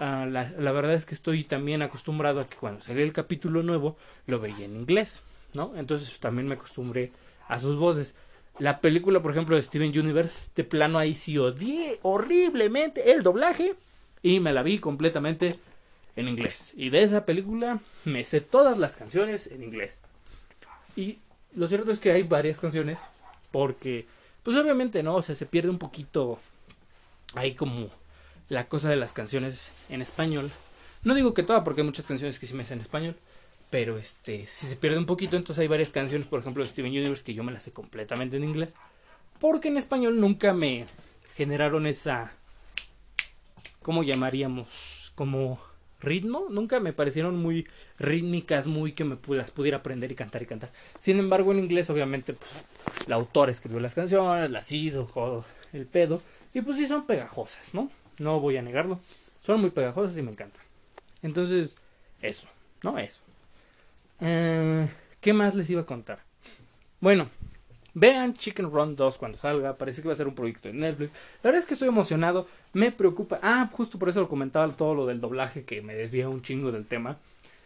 uh, 0.00 0.26
la, 0.26 0.52
la, 0.58 0.72
verdad 0.72 0.94
es 0.94 1.04
que 1.04 1.14
estoy 1.14 1.44
también 1.44 1.82
acostumbrado 1.82 2.40
a 2.40 2.48
que 2.48 2.56
cuando 2.56 2.80
salía 2.80 3.04
el 3.04 3.12
capítulo 3.12 3.62
nuevo 3.62 3.96
lo 4.26 4.40
veía 4.40 4.64
en 4.64 4.76
inglés, 4.76 5.22
¿no? 5.54 5.72
Entonces 5.76 6.18
también 6.18 6.48
me 6.48 6.54
acostumbré 6.54 7.12
a 7.48 7.58
sus 7.58 7.76
voces. 7.76 8.14
La 8.58 8.80
película, 8.80 9.20
por 9.20 9.32
ejemplo, 9.32 9.56
de 9.56 9.62
Steven 9.62 9.96
Universe, 9.96 10.50
de 10.54 10.64
plano 10.64 10.98
ahí 10.98 11.14
sí 11.14 11.36
odié 11.36 11.98
horriblemente 12.02 13.12
el 13.12 13.22
doblaje 13.22 13.74
y 14.22 14.40
me 14.40 14.52
la 14.52 14.62
vi 14.62 14.78
completamente 14.78 15.58
en 16.16 16.28
inglés. 16.28 16.72
Y 16.76 16.90
de 16.90 17.02
esa 17.02 17.24
película 17.24 17.80
me 18.04 18.24
sé 18.24 18.40
todas 18.40 18.78
las 18.78 18.96
canciones 18.96 19.46
en 19.48 19.62
inglés. 19.62 19.98
Y 20.96 21.18
lo 21.54 21.68
cierto 21.68 21.90
es 21.90 22.00
que 22.00 22.12
hay 22.12 22.22
varias 22.22 22.60
canciones 22.60 23.00
porque, 23.50 24.06
pues 24.42 24.56
obviamente, 24.56 25.02
¿no? 25.02 25.16
O 25.16 25.22
sea, 25.22 25.34
se 25.34 25.46
pierde 25.46 25.70
un 25.70 25.78
poquito 25.78 26.38
ahí 27.34 27.54
como 27.54 27.90
la 28.48 28.68
cosa 28.68 28.88
de 28.88 28.96
las 28.96 29.12
canciones 29.12 29.72
en 29.88 30.02
español. 30.02 30.50
No 31.02 31.14
digo 31.14 31.34
que 31.34 31.42
toda, 31.42 31.64
porque 31.64 31.82
hay 31.82 31.86
muchas 31.86 32.06
canciones 32.06 32.38
que 32.38 32.46
sí 32.46 32.54
me 32.54 32.64
sé 32.64 32.74
en 32.74 32.80
español. 32.80 33.16
Pero 33.70 33.98
este, 33.98 34.46
si 34.46 34.66
se 34.66 34.76
pierde 34.76 34.98
un 34.98 35.06
poquito, 35.06 35.36
entonces 35.36 35.60
hay 35.60 35.68
varias 35.68 35.90
canciones, 35.90 36.26
por 36.26 36.40
ejemplo, 36.40 36.62
de 36.62 36.70
Steven 36.70 36.90
Universe, 36.90 37.24
que 37.24 37.34
yo 37.34 37.42
me 37.42 37.52
las 37.52 37.64
sé 37.64 37.72
completamente 37.72 38.36
en 38.36 38.44
inglés. 38.44 38.74
Porque 39.40 39.68
en 39.68 39.76
español 39.76 40.20
nunca 40.20 40.52
me 40.52 40.86
generaron 41.34 41.86
esa. 41.86 42.32
¿Cómo 43.86 44.02
llamaríamos? 44.02 45.12
Como 45.14 45.60
ritmo. 46.00 46.48
Nunca 46.50 46.80
me 46.80 46.92
parecieron 46.92 47.36
muy 47.36 47.68
rítmicas, 48.00 48.66
muy 48.66 48.90
que 48.90 49.04
me 49.04 49.16
las 49.28 49.52
pudiera 49.52 49.76
aprender 49.76 50.10
y 50.10 50.16
cantar 50.16 50.42
y 50.42 50.46
cantar. 50.46 50.72
Sin 50.98 51.20
embargo, 51.20 51.52
en 51.52 51.60
inglés, 51.60 51.88
obviamente, 51.88 52.32
pues, 52.32 52.50
el 53.06 53.12
autor 53.12 53.48
escribió 53.48 53.78
las 53.78 53.94
canciones, 53.94 54.50
las 54.50 54.72
hizo, 54.72 55.06
jodo, 55.06 55.44
el 55.72 55.86
pedo. 55.86 56.20
Y 56.52 56.62
pues 56.62 56.78
sí 56.78 56.88
son 56.88 57.06
pegajosas, 57.06 57.74
¿no? 57.74 57.88
No 58.18 58.40
voy 58.40 58.56
a 58.56 58.62
negarlo. 58.62 58.98
Son 59.40 59.60
muy 59.60 59.70
pegajosas 59.70 60.18
y 60.18 60.22
me 60.22 60.32
encantan. 60.32 60.64
Entonces, 61.22 61.76
eso, 62.20 62.48
¿no? 62.82 62.98
Eso. 62.98 63.22
Eh, 64.18 64.88
¿Qué 65.20 65.32
más 65.32 65.54
les 65.54 65.70
iba 65.70 65.82
a 65.82 65.86
contar? 65.86 66.24
Bueno, 66.98 67.30
vean 67.94 68.34
Chicken 68.34 68.68
Run 68.68 68.96
2 68.96 69.16
cuando 69.16 69.38
salga. 69.38 69.76
Parece 69.76 70.02
que 70.02 70.08
va 70.08 70.14
a 70.14 70.16
ser 70.16 70.26
un 70.26 70.34
proyecto 70.34 70.66
de 70.66 70.74
Netflix. 70.74 71.12
La 71.44 71.50
verdad 71.50 71.60
es 71.60 71.66
que 71.66 71.74
estoy 71.74 71.88
emocionado. 71.88 72.48
Me 72.76 72.92
preocupa. 72.92 73.38
Ah, 73.42 73.70
justo 73.72 73.98
por 73.98 74.10
eso 74.10 74.20
lo 74.20 74.28
comentaba 74.28 74.70
todo 74.70 74.94
lo 74.94 75.06
del 75.06 75.18
doblaje 75.18 75.64
que 75.64 75.80
me 75.80 75.94
desvía 75.94 76.28
un 76.28 76.42
chingo 76.42 76.70
del 76.70 76.84
tema. 76.84 77.16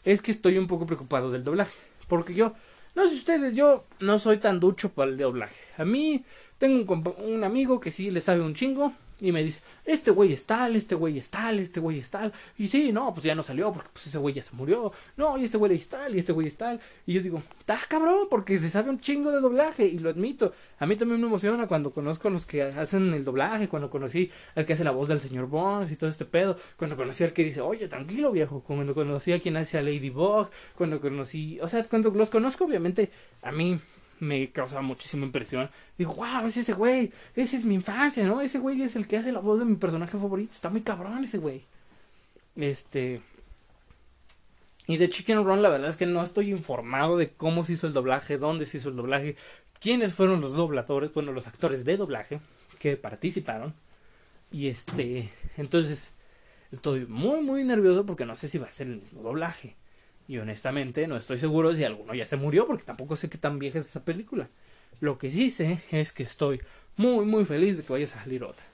Es 0.04 0.22
que 0.22 0.30
estoy 0.30 0.56
un 0.56 0.68
poco 0.68 0.86
preocupado 0.86 1.32
del 1.32 1.42
doblaje. 1.42 1.76
Porque 2.06 2.32
yo, 2.32 2.54
no 2.94 3.08
sé 3.08 3.16
ustedes, 3.16 3.56
yo 3.56 3.86
no 3.98 4.20
soy 4.20 4.36
tan 4.36 4.60
ducho 4.60 4.90
para 4.90 5.10
el 5.10 5.18
doblaje. 5.18 5.56
A 5.78 5.84
mí 5.84 6.24
tengo 6.58 6.94
un, 6.94 7.12
un 7.24 7.42
amigo 7.42 7.80
que 7.80 7.90
sí 7.90 8.12
le 8.12 8.20
sabe 8.20 8.40
un 8.40 8.54
chingo 8.54 8.92
y 9.20 9.32
me 9.32 9.42
dice, 9.42 9.60
este 9.84 10.10
güey 10.10 10.32
es 10.32 10.44
tal, 10.44 10.76
este 10.76 10.94
güey 10.94 11.18
es 11.18 11.28
tal, 11.28 11.58
este 11.58 11.80
güey 11.80 11.98
es 11.98 12.10
tal. 12.10 12.32
Y 12.58 12.68
sí, 12.68 12.92
no, 12.92 13.12
pues 13.12 13.24
ya 13.24 13.34
no 13.34 13.42
salió 13.42 13.72
porque 13.72 13.90
pues 13.92 14.06
ese 14.06 14.18
güey 14.18 14.34
ya 14.34 14.42
se 14.42 14.54
murió. 14.54 14.92
No, 15.16 15.36
y 15.38 15.44
este 15.44 15.58
güey 15.58 15.74
es 15.74 15.88
tal, 15.88 16.14
y 16.14 16.18
este 16.18 16.32
güey 16.32 16.46
es 16.46 16.56
tal. 16.56 16.80
Y 17.06 17.14
yo 17.14 17.22
digo, 17.22 17.42
está 17.58 17.78
cabrón, 17.88 18.28
porque 18.30 18.58
se 18.58 18.70
sabe 18.70 18.90
un 18.90 19.00
chingo 19.00 19.30
de 19.30 19.40
doblaje. 19.40 19.86
Y 19.86 19.98
lo 19.98 20.10
admito. 20.10 20.52
A 20.78 20.86
mí 20.86 20.96
también 20.96 21.20
me 21.20 21.26
emociona 21.26 21.66
cuando 21.66 21.90
conozco 21.90 22.28
a 22.28 22.30
los 22.30 22.46
que 22.46 22.62
hacen 22.62 23.12
el 23.12 23.24
doblaje, 23.24 23.68
cuando 23.68 23.90
conocí 23.90 24.30
al 24.54 24.64
que 24.64 24.72
hace 24.72 24.84
la 24.84 24.90
voz 24.90 25.08
del 25.08 25.20
señor 25.20 25.46
Bones 25.46 25.90
y 25.90 25.96
todo 25.96 26.08
este 26.08 26.24
pedo. 26.24 26.56
Cuando 26.76 26.96
conocí 26.96 27.24
al 27.24 27.32
que 27.32 27.44
dice, 27.44 27.60
oye, 27.60 27.88
tranquilo 27.88 28.32
viejo. 28.32 28.62
Cuando 28.66 28.94
conocí 28.94 29.32
a 29.32 29.40
quien 29.40 29.56
hace 29.56 29.78
a 29.78 29.82
Ladybug. 29.82 30.48
Cuando 30.76 31.00
conocí, 31.00 31.58
o 31.60 31.68
sea, 31.68 31.84
cuando 31.84 32.10
los 32.10 32.30
conozco, 32.30 32.64
obviamente, 32.64 33.10
a 33.42 33.52
mí 33.52 33.80
me 34.20 34.50
causa 34.52 34.80
muchísima 34.80 35.26
impresión. 35.26 35.70
Digo, 35.98 36.14
wow, 36.14 36.46
es 36.46 36.56
ese 36.56 36.74
güey, 36.74 37.12
esa 37.34 37.56
es 37.56 37.64
mi 37.64 37.74
infancia, 37.74 38.24
¿no? 38.26 38.40
Ese 38.40 38.58
güey 38.58 38.82
es 38.82 38.94
el 38.96 39.06
que 39.06 39.16
hace 39.16 39.32
la 39.32 39.40
voz 39.40 39.58
de 39.58 39.64
mi 39.64 39.76
personaje 39.76 40.18
favorito. 40.18 40.52
Está 40.52 40.70
muy 40.70 40.82
cabrón 40.82 41.24
ese 41.24 41.38
güey. 41.38 41.62
Este. 42.56 43.22
Y 44.86 44.96
de 44.96 45.08
Chicken 45.08 45.44
Run, 45.44 45.62
la 45.62 45.68
verdad 45.68 45.88
es 45.88 45.96
que 45.96 46.06
no 46.06 46.22
estoy 46.22 46.50
informado 46.50 47.16
de 47.16 47.30
cómo 47.30 47.64
se 47.64 47.74
hizo 47.74 47.86
el 47.86 47.92
doblaje, 47.92 48.38
dónde 48.38 48.66
se 48.66 48.78
hizo 48.78 48.88
el 48.88 48.96
doblaje, 48.96 49.36
quiénes 49.80 50.14
fueron 50.14 50.40
los 50.40 50.54
dobladores, 50.54 51.12
bueno, 51.14 51.32
los 51.32 51.46
actores 51.46 51.84
de 51.84 51.96
doblaje 51.96 52.40
que 52.78 52.96
participaron. 52.96 53.74
Y 54.52 54.68
este. 54.68 55.30
Entonces, 55.56 56.12
estoy 56.72 57.06
muy, 57.06 57.40
muy 57.40 57.64
nervioso 57.64 58.04
porque 58.04 58.26
no 58.26 58.36
sé 58.36 58.48
si 58.48 58.58
va 58.58 58.66
a 58.66 58.70
ser 58.70 58.88
el 58.88 59.02
doblaje. 59.12 59.76
Y 60.30 60.38
honestamente 60.38 61.08
no 61.08 61.16
estoy 61.16 61.40
seguro 61.40 61.74
si 61.74 61.82
alguno 61.82 62.14
ya 62.14 62.24
se 62.24 62.36
murió 62.36 62.64
porque 62.64 62.84
tampoco 62.84 63.16
sé 63.16 63.28
qué 63.28 63.36
tan 63.36 63.58
vieja 63.58 63.80
es 63.80 63.88
esa 63.88 64.04
película. 64.04 64.48
Lo 65.00 65.18
que 65.18 65.28
sí 65.28 65.50
sé 65.50 65.80
es 65.90 66.12
que 66.12 66.22
estoy 66.22 66.60
muy 66.96 67.24
muy 67.24 67.44
feliz 67.44 67.76
de 67.76 67.82
que 67.82 67.92
vaya 67.92 68.04
a 68.04 68.08
salir 68.08 68.44
otra. 68.44 68.64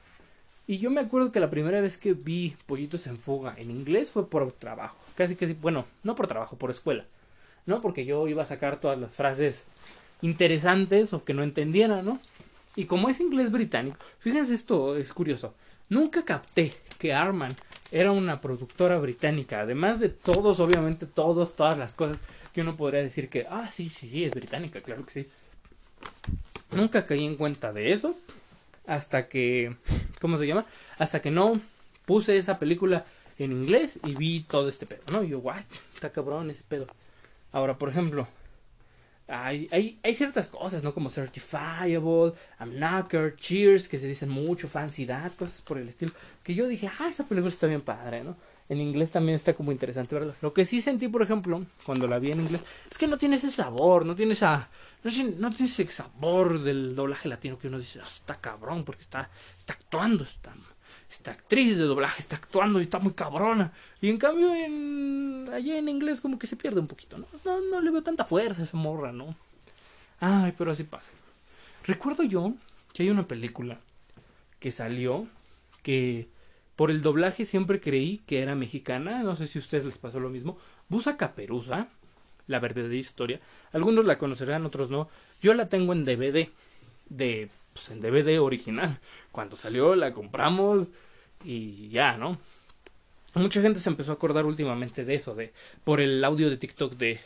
Y 0.67 0.77
yo 0.77 0.91
me 0.91 1.01
acuerdo 1.01 1.33
que 1.33 1.41
la 1.41 1.49
primera 1.49 1.81
vez 1.81 1.97
que 1.97 2.13
vi 2.13 2.55
Pollitos 2.67 3.07
en 3.07 3.17
Fuga 3.17 3.55
en 3.57 3.71
inglés 3.71 4.11
fue 4.11 4.29
por 4.29 4.53
trabajo. 4.53 4.99
Casi 5.15 5.35
que 5.35 5.55
bueno, 5.55 5.87
no 6.05 6.15
por 6.15 6.27
trabajo, 6.27 6.59
por 6.59 6.71
escuela. 6.71 7.07
¿No? 7.65 7.81
Porque 7.81 8.05
yo 8.05 8.29
iba 8.29 8.43
a 8.43 8.47
sacar 8.47 8.79
todas 8.79 8.99
las 8.99 9.17
frases 9.17 9.65
interesantes 10.21 11.15
o 11.15 11.25
que 11.25 11.33
no 11.33 11.43
entendiera, 11.43 12.03
¿no? 12.03 12.21
Y 12.75 12.85
como 12.85 13.09
es 13.09 13.19
inglés 13.19 13.51
británico, 13.51 13.97
fíjense 14.19 14.53
esto, 14.53 14.95
es 14.95 15.11
curioso. 15.15 15.55
Nunca 15.89 16.23
capté 16.23 16.71
que 16.99 17.15
Arman 17.15 17.57
era 17.90 18.12
una 18.12 18.40
productora 18.40 18.99
británica. 18.99 19.61
Además 19.61 20.00
de 20.00 20.09
todos, 20.09 20.61
obviamente, 20.61 21.07
todos, 21.07 21.57
todas 21.57 21.78
las 21.78 21.95
cosas 21.95 22.19
que 22.52 22.62
uno 22.62 22.76
podría 22.76 23.02
decir 23.02 23.28
que, 23.28 23.47
ah, 23.50 23.71
sí, 23.73 23.88
sí, 23.88 24.09
sí, 24.09 24.25
es 24.25 24.33
británica, 24.33 24.81
claro 24.81 25.05
que 25.05 25.12
sí. 25.12 25.28
Nunca 26.73 27.07
caí 27.07 27.25
en 27.25 27.37
cuenta 27.37 27.73
de 27.73 27.93
eso 27.93 28.16
hasta 28.87 29.28
que, 29.28 29.76
¿cómo 30.21 30.37
se 30.37 30.47
llama? 30.47 30.64
Hasta 30.99 31.21
que 31.21 31.31
no 31.31 31.61
puse 32.05 32.37
esa 32.37 32.59
película 32.59 33.05
en 33.38 33.52
inglés 33.52 33.99
y 34.05 34.14
vi 34.14 34.40
todo 34.40 34.69
este 34.69 34.87
pedo, 34.87 35.02
¿no? 35.12 35.23
Y 35.23 35.28
yo, 35.28 35.40
guay, 35.40 35.62
está 35.95 36.11
cabrón 36.11 36.50
ese 36.50 36.62
pedo. 36.66 36.87
Ahora, 37.52 37.78
por 37.78 37.88
ejemplo, 37.88 38.26
hay, 39.28 39.68
hay, 39.73 39.99
hay 40.02 40.14
ciertas 40.14 40.49
cosas, 40.49 40.83
¿no? 40.83 40.95
Como 40.95 41.11
Certifiable, 41.11 42.33
I'm 42.61 42.76
Knocker, 42.76 43.37
Cheers, 43.37 43.88
que 43.88 43.99
se 43.99 44.06
dicen 44.06 44.28
mucho, 44.28 44.68
Fancy 44.68 45.06
That, 45.06 45.33
cosas 45.33 45.61
por 45.62 45.78
el 45.78 45.88
estilo. 45.88 46.12
Que 46.42 46.54
yo 46.54 46.68
dije, 46.68 46.88
ah, 47.00 47.09
esta 47.09 47.25
película 47.25 47.52
está 47.52 47.66
bien 47.66 47.80
padre, 47.80 48.23
¿no? 48.23 48.37
En 48.68 48.80
inglés 48.80 49.12
también 49.12 49.37
está 49.37 49.54
como 49.54 49.73
interesante, 49.73 50.14
¿verdad? 50.14 50.35
Lo 50.42 50.52
que 50.52 50.64
sí 50.64 50.80
sentí, 50.80 51.09
por 51.09 51.23
ejemplo, 51.23 51.64
cuando 51.85 52.09
la 52.09 52.18
vi 52.18 52.33
en 52.33 52.40
inglés, 52.40 52.62
es 52.90 52.99
que 52.99 53.06
no 53.06 53.16
tiene 53.18 53.37
ese 53.37 53.50
sabor, 53.50 54.04
no 54.04 54.14
tiene 54.14 54.33
esa. 54.33 54.68
No, 55.04 55.11
no 55.38 55.50
tiene 55.50 55.71
ese 55.71 55.87
sabor 55.87 56.61
del 56.62 56.97
doblaje 56.97 57.28
latino 57.28 57.59
que 57.59 57.68
uno 57.68 57.78
dice, 57.78 58.00
ah, 58.02 58.06
está 58.06 58.40
cabrón, 58.40 58.85
porque 58.85 59.02
está, 59.02 59.30
está 59.56 59.75
actuando, 59.75 60.25
está 60.25 60.52
esta 61.11 61.33
actriz 61.33 61.79
de 61.79 61.85
doblaje 61.85 62.21
está 62.21 62.37
actuando 62.37 62.81
y 62.81 62.83
está 62.83 62.99
muy 62.99 63.13
cabrona. 63.13 63.73
Y 64.01 64.09
en 64.09 64.19
cambio, 64.19 64.55
en, 64.55 65.49
allí 65.53 65.73
en 65.73 65.89
inglés 65.89 66.21
como 66.21 66.39
que 66.39 66.47
se 66.47 66.57
pierde 66.57 66.81
un 66.81 66.87
poquito, 66.87 67.19
¿no? 67.19 67.27
No, 67.45 67.61
no 67.61 67.81
le 67.81 67.91
veo 67.91 68.03
tanta 68.03 68.25
fuerza 68.25 68.63
a 68.63 68.65
esa 68.65 68.77
morra, 68.77 69.13
¿no? 69.13 69.37
Ay, 70.21 70.55
pero 70.57 70.71
así 70.71 70.85
pasa. 70.85 71.07
Recuerdo 71.85 72.25
yo 72.25 72.55
que 72.93 73.05
hay 73.05 73.11
una 73.11 73.29
película 73.29 73.79
que 74.59 74.73
salió 74.73 75.27
que 75.83 76.29
por 76.75 76.91
el 76.91 77.03
doblaje 77.03 77.45
siempre 77.45 77.81
creí 77.81 78.19
que 78.27 78.41
era 78.41 78.55
mexicana. 78.55 79.23
No 79.23 79.37
sé 79.37 79.47
si 79.47 79.59
a 79.59 79.63
ustedes 79.63 79.85
les 79.85 79.99
pasó 79.99 80.19
lo 80.19 80.31
mismo. 80.31 80.59
Busa 80.89 81.17
Caperuza, 81.17 81.89
la 82.47 82.59
verdadera 82.59 82.95
historia. 82.95 83.41
Algunos 83.73 84.05
la 84.05 84.19
conocerán, 84.19 84.67
otros 84.67 84.91
no. 84.91 85.09
Yo 85.43 85.55
la 85.55 85.69
tengo 85.69 85.93
en 85.93 86.05
DVD 86.05 86.49
de 87.09 87.51
pues, 87.76 87.90
en 87.90 88.00
DVD 88.00 88.40
original. 88.40 88.99
Cuando 89.33 89.56
salió 89.56 89.95
la 89.95 90.12
compramos 90.12 90.88
y 91.45 91.88
ya, 91.90 92.16
¿no? 92.16 92.38
Mucha 93.35 93.61
gente 93.61 93.80
se 93.80 93.90
empezó 93.90 94.12
a 94.12 94.14
acordar 94.14 94.47
últimamente 94.47 95.04
de 95.04 95.14
eso, 95.14 95.35
de 95.35 95.52
por 95.85 96.00
el 96.00 96.25
audio 96.25 96.49
de 96.49 96.56
TikTok 96.56 96.95
de 96.95 97.21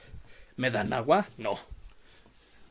¿Me 0.57 0.71
dan 0.71 0.93
agua? 0.93 1.27
No. 1.39 1.59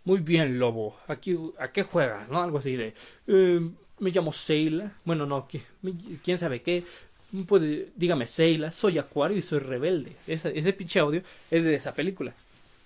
Muy 0.03 0.19
bien, 0.19 0.59
lobo. 0.59 0.97
Aquí, 1.07 1.37
¿A 1.57 1.71
qué 1.71 1.83
juegas? 1.83 2.29
¿No? 2.29 2.41
Algo 2.41 2.59
así 2.59 2.75
de 2.75 2.93
eh, 3.27 3.61
me 3.99 4.11
llamo 4.11 4.33
Seila. 4.33 4.91
Bueno, 5.05 5.25
no, 5.25 5.47
quién 6.23 6.37
sabe 6.37 6.61
qué. 6.61 6.83
Puede, 7.47 7.89
dígame 7.95 8.27
Seila, 8.27 8.71
soy 8.71 8.97
Acuario 8.97 9.37
y 9.37 9.41
soy 9.41 9.59
rebelde. 9.59 10.15
Ese, 10.27 10.57
ese 10.57 10.73
pinche 10.73 10.99
audio 10.99 11.23
es 11.49 11.63
de 11.63 11.75
esa 11.75 11.93
película. 11.93 12.33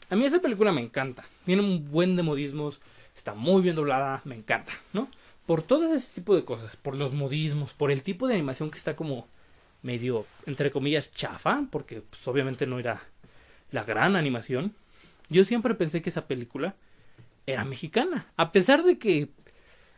A 0.10 0.16
mí 0.16 0.26
esa 0.26 0.40
película 0.40 0.72
me 0.72 0.82
encanta. 0.82 1.26
Tiene 1.46 1.64
un 1.64 1.90
buen 1.92 2.16
de 2.16 2.24
modismos 2.24 2.80
está 3.16 3.34
muy 3.34 3.62
bien 3.62 3.76
doblada, 3.76 4.22
me 4.26 4.36
encanta, 4.36 4.74
¿no? 4.94 5.10
Por 5.46 5.62
todo 5.62 5.94
ese 5.94 6.14
tipo 6.14 6.36
de 6.36 6.46
cosas, 6.46 6.76
por 6.78 6.96
los 6.96 7.14
modismos, 7.14 7.74
por 7.74 7.92
el 7.92 8.02
tipo 8.02 8.28
de 8.28 8.36
animación 8.36 8.72
que 8.72 8.78
está 8.78 8.96
como 8.96 9.28
medio, 9.82 10.26
entre 10.46 10.72
comillas, 10.72 11.12
chafa, 11.12 11.66
porque 11.70 12.02
pues, 12.02 12.28
obviamente 12.28 12.66
no 12.66 12.80
era 12.80 13.04
la 13.72 13.84
gran 13.84 14.16
animación. 14.16 14.74
Yo 15.30 15.44
siempre 15.44 15.76
pensé 15.76 16.02
que 16.02 16.10
esa 16.10 16.28
película 16.28 16.76
era 17.46 17.66
mexicana. 17.66 18.28
A 18.38 18.52
pesar 18.52 18.84
de 18.84 18.98
que 18.98 19.30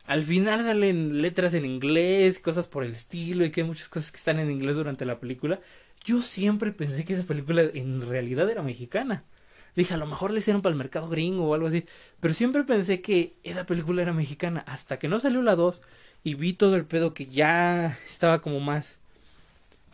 al 0.05 0.23
final 0.23 0.63
salen 0.63 1.21
letras 1.21 1.53
en 1.53 1.65
inglés, 1.65 2.39
cosas 2.39 2.67
por 2.67 2.83
el 2.83 2.93
estilo, 2.93 3.45
y 3.45 3.51
que 3.51 3.61
hay 3.61 3.67
muchas 3.67 3.89
cosas 3.89 4.11
que 4.11 4.17
están 4.17 4.39
en 4.39 4.51
inglés 4.51 4.75
durante 4.75 5.05
la 5.05 5.19
película, 5.19 5.59
yo 6.03 6.21
siempre 6.21 6.71
pensé 6.71 7.05
que 7.05 7.13
esa 7.13 7.25
película 7.25 7.61
en 7.61 8.07
realidad 8.07 8.49
era 8.49 8.61
mexicana. 8.61 9.23
Dije, 9.75 9.93
a 9.93 9.97
lo 9.97 10.05
mejor 10.05 10.31
le 10.31 10.39
hicieron 10.39 10.61
para 10.61 10.71
el 10.71 10.77
mercado 10.77 11.09
gringo 11.09 11.47
o 11.47 11.53
algo 11.53 11.67
así. 11.67 11.85
Pero 12.19 12.33
siempre 12.33 12.63
pensé 12.63 13.01
que 13.01 13.35
esa 13.43 13.65
película 13.65 14.01
era 14.01 14.13
mexicana. 14.13 14.63
Hasta 14.67 14.97
que 14.99 15.07
no 15.07 15.19
salió 15.19 15.41
la 15.41 15.55
2 15.55 15.81
y 16.23 16.35
vi 16.35 16.53
todo 16.53 16.75
el 16.75 16.85
pedo 16.85 17.13
que 17.13 17.25
ya 17.27 17.97
estaba 18.07 18.41
como 18.41 18.59
más 18.59 18.99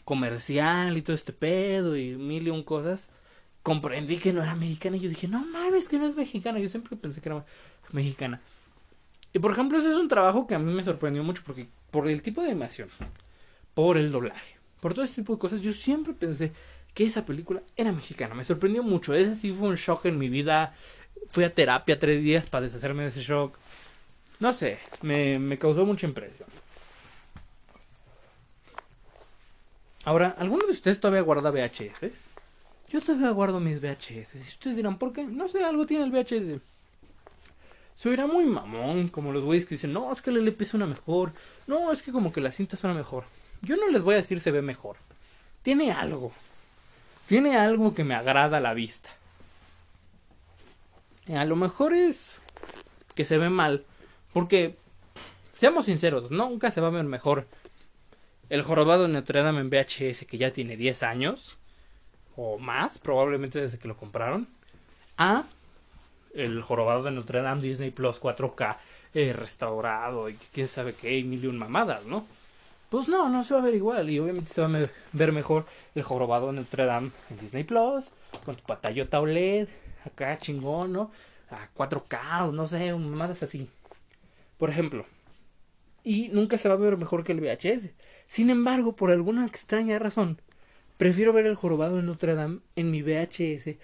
comercial 0.06 0.98
y 0.98 1.02
todo 1.02 1.16
este 1.16 1.34
pedo 1.34 1.98
y 1.98 2.16
mil 2.16 2.48
y 2.48 2.52
un 2.52 2.64
cosas. 2.64 3.10
Comprendí 3.64 4.18
que 4.18 4.34
no 4.34 4.44
era 4.44 4.56
mexicana 4.56 4.98
y 4.98 5.02
yo 5.02 5.10
dije, 5.10 5.28
no 5.28 5.46
mames, 5.46 5.90
que 5.90 5.98
no 5.98 6.08
es 6.08 6.16
mexicana. 6.16 6.60
Yo 6.60 6.68
siempre 6.68 6.96
pensé 6.96 7.22
que 7.22 7.30
era 7.30 7.44
mexicana. 7.92 8.40
Y 9.34 9.40
por 9.40 9.52
ejemplo, 9.52 9.80
ese 9.80 9.90
es 9.90 9.96
un 9.96 10.08
trabajo 10.08 10.46
que 10.46 10.56
a 10.56 10.60
mí 10.60 10.72
me 10.72 10.84
sorprendió 10.84 11.24
mucho 11.24 11.42
porque 11.46 11.68
por 11.90 12.08
el 12.08 12.22
tipo 12.22 12.42
de 12.42 12.52
animación, 12.52 12.90
por 13.74 13.98
el 13.98 14.12
doblaje, 14.12 14.58
por 14.82 14.94
todo 14.94 15.06
este 15.06 15.22
tipo 15.22 15.34
de 15.34 15.40
cosas, 15.40 15.62
yo 15.62 15.74
siempre 15.74 16.14
pensé 16.14 16.52
que 16.94 17.06
esa 17.06 17.26
película 17.26 17.62
era 17.76 17.92
mexicana. 17.92 18.36
Me 18.36 18.44
sorprendió 18.44 18.84
mucho. 18.84 19.14
Ese 19.14 19.36
sí 19.36 19.52
fue 19.52 19.70
un 19.70 19.76
shock 19.76 20.06
en 20.06 20.18
mi 20.18 20.30
vida. 20.30 20.76
Fui 21.32 21.44
a 21.44 21.54
terapia 21.54 22.00
tres 22.00 22.22
días 22.22 22.50
para 22.50 22.66
deshacerme 22.66 23.04
de 23.04 23.10
ese 23.10 23.22
shock. 23.22 23.58
No 24.40 24.54
sé, 24.54 24.80
me, 25.02 25.38
me 25.40 25.58
causó 25.58 25.86
mucha 25.86 26.08
impresión. 26.08 26.50
Ahora, 30.04 30.36
¿alguno 30.40 30.66
de 30.66 30.72
ustedes 30.72 31.00
todavía 31.00 31.22
guarda 31.22 31.52
VHS? 31.52 32.12
Yo 32.90 33.00
todavía 33.02 33.30
guardo 33.30 33.60
mis 33.60 33.80
VHS. 33.80 34.36
Y 34.36 34.40
ustedes 34.40 34.76
dirán, 34.76 34.98
¿por 34.98 35.14
qué? 35.14 35.24
No 35.24 35.48
sé, 35.48 35.64
algo 35.64 35.86
tiene 35.86 36.04
el 36.04 36.12
VHS. 36.12 36.60
Se 37.96 38.10
oirá 38.10 38.26
muy 38.26 38.46
mamón, 38.46 39.10
como 39.10 39.32
los 39.32 39.44
güeyes 39.44 39.68
que 39.68 39.76
dicen, 39.76 39.94
no, 39.94 40.12
es 40.12 40.24
que 40.24 40.32
el 40.32 40.38
LP 40.38 40.66
suena 40.66 40.88
mejor. 40.88 41.34
No, 41.68 41.92
es 41.92 42.02
que 42.02 42.12
como 42.12 42.34
que 42.34 42.42
la 42.42 42.52
cinta 42.52 42.78
suena 42.78 42.96
mejor. 42.96 43.26
Yo 43.62 43.78
no 43.78 43.88
les 43.90 44.02
voy 44.02 44.16
a 44.16 44.18
decir 44.18 44.42
se 44.42 44.50
ve 44.50 44.64
mejor. 44.64 44.98
Tiene 45.62 45.92
algo. 45.92 46.32
Tiene 47.32 47.56
algo 47.56 47.94
que 47.94 48.04
me 48.04 48.14
agrada 48.14 48.58
a 48.58 48.60
la 48.60 48.74
vista. 48.74 49.10
A 51.34 51.46
lo 51.46 51.56
mejor 51.56 51.94
es 51.94 52.42
que 53.16 53.24
se 53.24 53.38
ve 53.38 53.50
mal. 53.50 53.86
Porque, 54.34 54.76
seamos 55.54 55.86
sinceros, 55.86 56.30
nunca 56.30 56.72
se 56.72 56.82
va 56.82 56.88
a 56.88 56.92
ver 56.92 57.06
mejor 57.06 57.48
el 58.50 58.64
jorobado 58.64 59.04
de 59.04 59.14
Notre 59.14 59.44
Dame 59.44 59.62
en 59.62 59.70
VHS 59.70 60.26
que 60.26 60.38
ya 60.38 60.52
tiene 60.52 60.76
10 60.76 61.04
años. 61.04 61.58
O 62.36 62.60
más, 62.60 63.00
probablemente 63.00 63.62
desde 63.62 63.80
que 63.80 63.88
lo 63.88 63.96
compraron. 63.96 64.50
A 65.16 65.46
el 66.34 66.62
jorobado 66.62 67.04
de 67.04 67.12
Notre 67.12 67.42
Dame 67.42 67.62
Disney 67.62 67.92
Plus 67.92 68.20
4K 68.20 68.76
eh, 69.14 69.32
restaurado 69.32 70.28
y 70.28 70.34
quién 70.52 70.68
sabe 70.68 70.94
qué, 70.94 71.24
mil 71.24 71.42
y 71.42 71.48
un 71.48 71.58
mamadas, 71.58 72.04
¿no? 72.04 72.28
Pues 72.92 73.08
no, 73.08 73.30
no 73.30 73.46
se 73.46 73.54
va 73.54 73.62
a 73.62 73.64
ver 73.64 73.74
igual. 73.74 74.10
Y 74.10 74.20
obviamente 74.20 74.52
se 74.52 74.60
va 74.60 74.68
a 74.68 74.90
ver 75.14 75.32
mejor 75.32 75.66
el 75.96 76.04
jorobado 76.04 76.50
en 76.50 76.58
Notre 76.58 76.84
Dame 76.84 77.12
en 77.30 77.40
Disney 77.40 77.64
Plus, 77.64 78.04
con 78.44 78.58
tu 78.58 78.64
pantalla 78.64 79.08
OLED, 79.18 79.70
acá 80.04 80.38
chingón, 80.38 80.92
¿no? 80.92 81.10
A 81.52 81.74
4K, 81.74 82.52
no 82.52 82.68
sé, 82.68 82.92
mamadas 82.92 83.44
así. 83.44 83.70
Por 84.58 84.70
ejemplo. 84.70 85.06
Y 86.04 86.28
nunca 86.34 86.58
se 86.58 86.68
va 86.68 86.76
a 86.76 86.78
ver 86.78 86.98
mejor 86.98 87.24
que 87.24 87.32
el 87.32 87.40
VHS. 87.40 87.92
Sin 88.28 88.50
embargo, 88.50 88.94
por 88.94 89.10
alguna 89.10 89.46
extraña 89.46 89.98
razón, 89.98 90.42
prefiero 90.98 91.32
ver 91.32 91.46
el 91.46 91.56
jorobado 91.56 91.98
en 91.98 92.08
Notre 92.08 92.36
Dame 92.36 92.60
en 92.76 92.92
mi 92.92 93.02
VHS. 93.04 93.78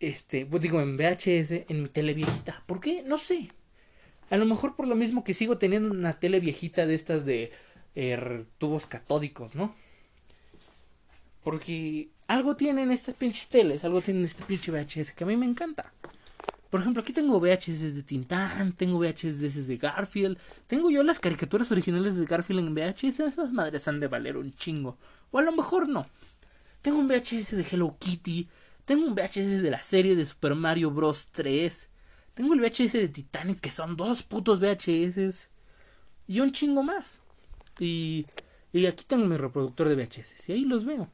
Este, 0.00 0.46
pues 0.46 0.62
digo, 0.62 0.80
en 0.80 0.96
VHS, 0.96 1.66
en 1.68 1.82
mi 1.82 1.88
tele 1.90 2.14
viejita. 2.14 2.62
¿Por 2.64 2.80
qué? 2.80 3.02
No 3.02 3.18
sé. 3.18 3.50
A 4.30 4.38
lo 4.38 4.46
mejor 4.46 4.76
por 4.76 4.88
lo 4.88 4.94
mismo 4.94 5.24
que 5.24 5.34
sigo 5.34 5.58
teniendo 5.58 5.90
una 5.90 6.18
tele 6.18 6.40
viejita 6.40 6.86
de 6.86 6.94
estas 6.94 7.26
de 7.26 7.52
Er, 7.94 8.46
tubos 8.58 8.86
catódicos, 8.86 9.54
¿no? 9.54 9.74
Porque 11.42 12.08
algo 12.26 12.56
tienen 12.56 12.90
estas 12.90 13.14
pinches 13.14 13.48
teles, 13.48 13.84
algo 13.84 14.00
tienen 14.00 14.24
este 14.24 14.42
pinche 14.44 14.72
VHS 14.72 15.12
que 15.12 15.24
a 15.24 15.26
mí 15.26 15.36
me 15.36 15.46
encanta. 15.46 15.92
Por 16.70 16.80
ejemplo, 16.80 17.02
aquí 17.02 17.12
tengo 17.12 17.38
VHS 17.38 17.94
de 17.94 18.02
Tintán, 18.02 18.72
tengo 18.72 18.98
VHS 18.98 19.68
de 19.68 19.76
Garfield, 19.76 20.38
tengo 20.66 20.90
yo 20.90 21.04
las 21.04 21.20
caricaturas 21.20 21.70
originales 21.70 22.16
de 22.16 22.26
Garfield 22.26 22.60
en 22.60 22.74
VHS, 22.74 23.20
esas 23.20 23.52
madres 23.52 23.86
han 23.86 24.00
de 24.00 24.08
valer 24.08 24.36
un 24.36 24.52
chingo. 24.54 24.98
O 25.30 25.38
a 25.38 25.42
lo 25.42 25.52
mejor 25.52 25.88
no. 25.88 26.06
Tengo 26.82 26.98
un 26.98 27.06
VHS 27.06 27.52
de 27.52 27.64
Hello 27.70 27.96
Kitty, 28.00 28.48
tengo 28.84 29.06
un 29.06 29.14
VHS 29.14 29.62
de 29.62 29.70
la 29.70 29.82
serie 29.82 30.16
de 30.16 30.26
Super 30.26 30.56
Mario 30.56 30.90
Bros. 30.90 31.28
3, 31.30 31.88
tengo 32.34 32.54
el 32.54 32.60
VHS 32.60 32.92
de 32.94 33.08
Titanic 33.08 33.60
que 33.60 33.70
son 33.70 33.96
dos 33.96 34.24
putos 34.24 34.58
VHS 34.58 35.48
y 36.26 36.40
un 36.40 36.50
chingo 36.50 36.82
más. 36.82 37.20
Y, 37.78 38.26
y 38.72 38.86
aquí 38.86 39.04
tengo 39.06 39.24
mi 39.26 39.36
reproductor 39.36 39.88
de 39.88 39.94
VHS. 39.94 40.48
Y 40.48 40.52
ahí 40.52 40.64
los 40.64 40.84
veo. 40.84 41.08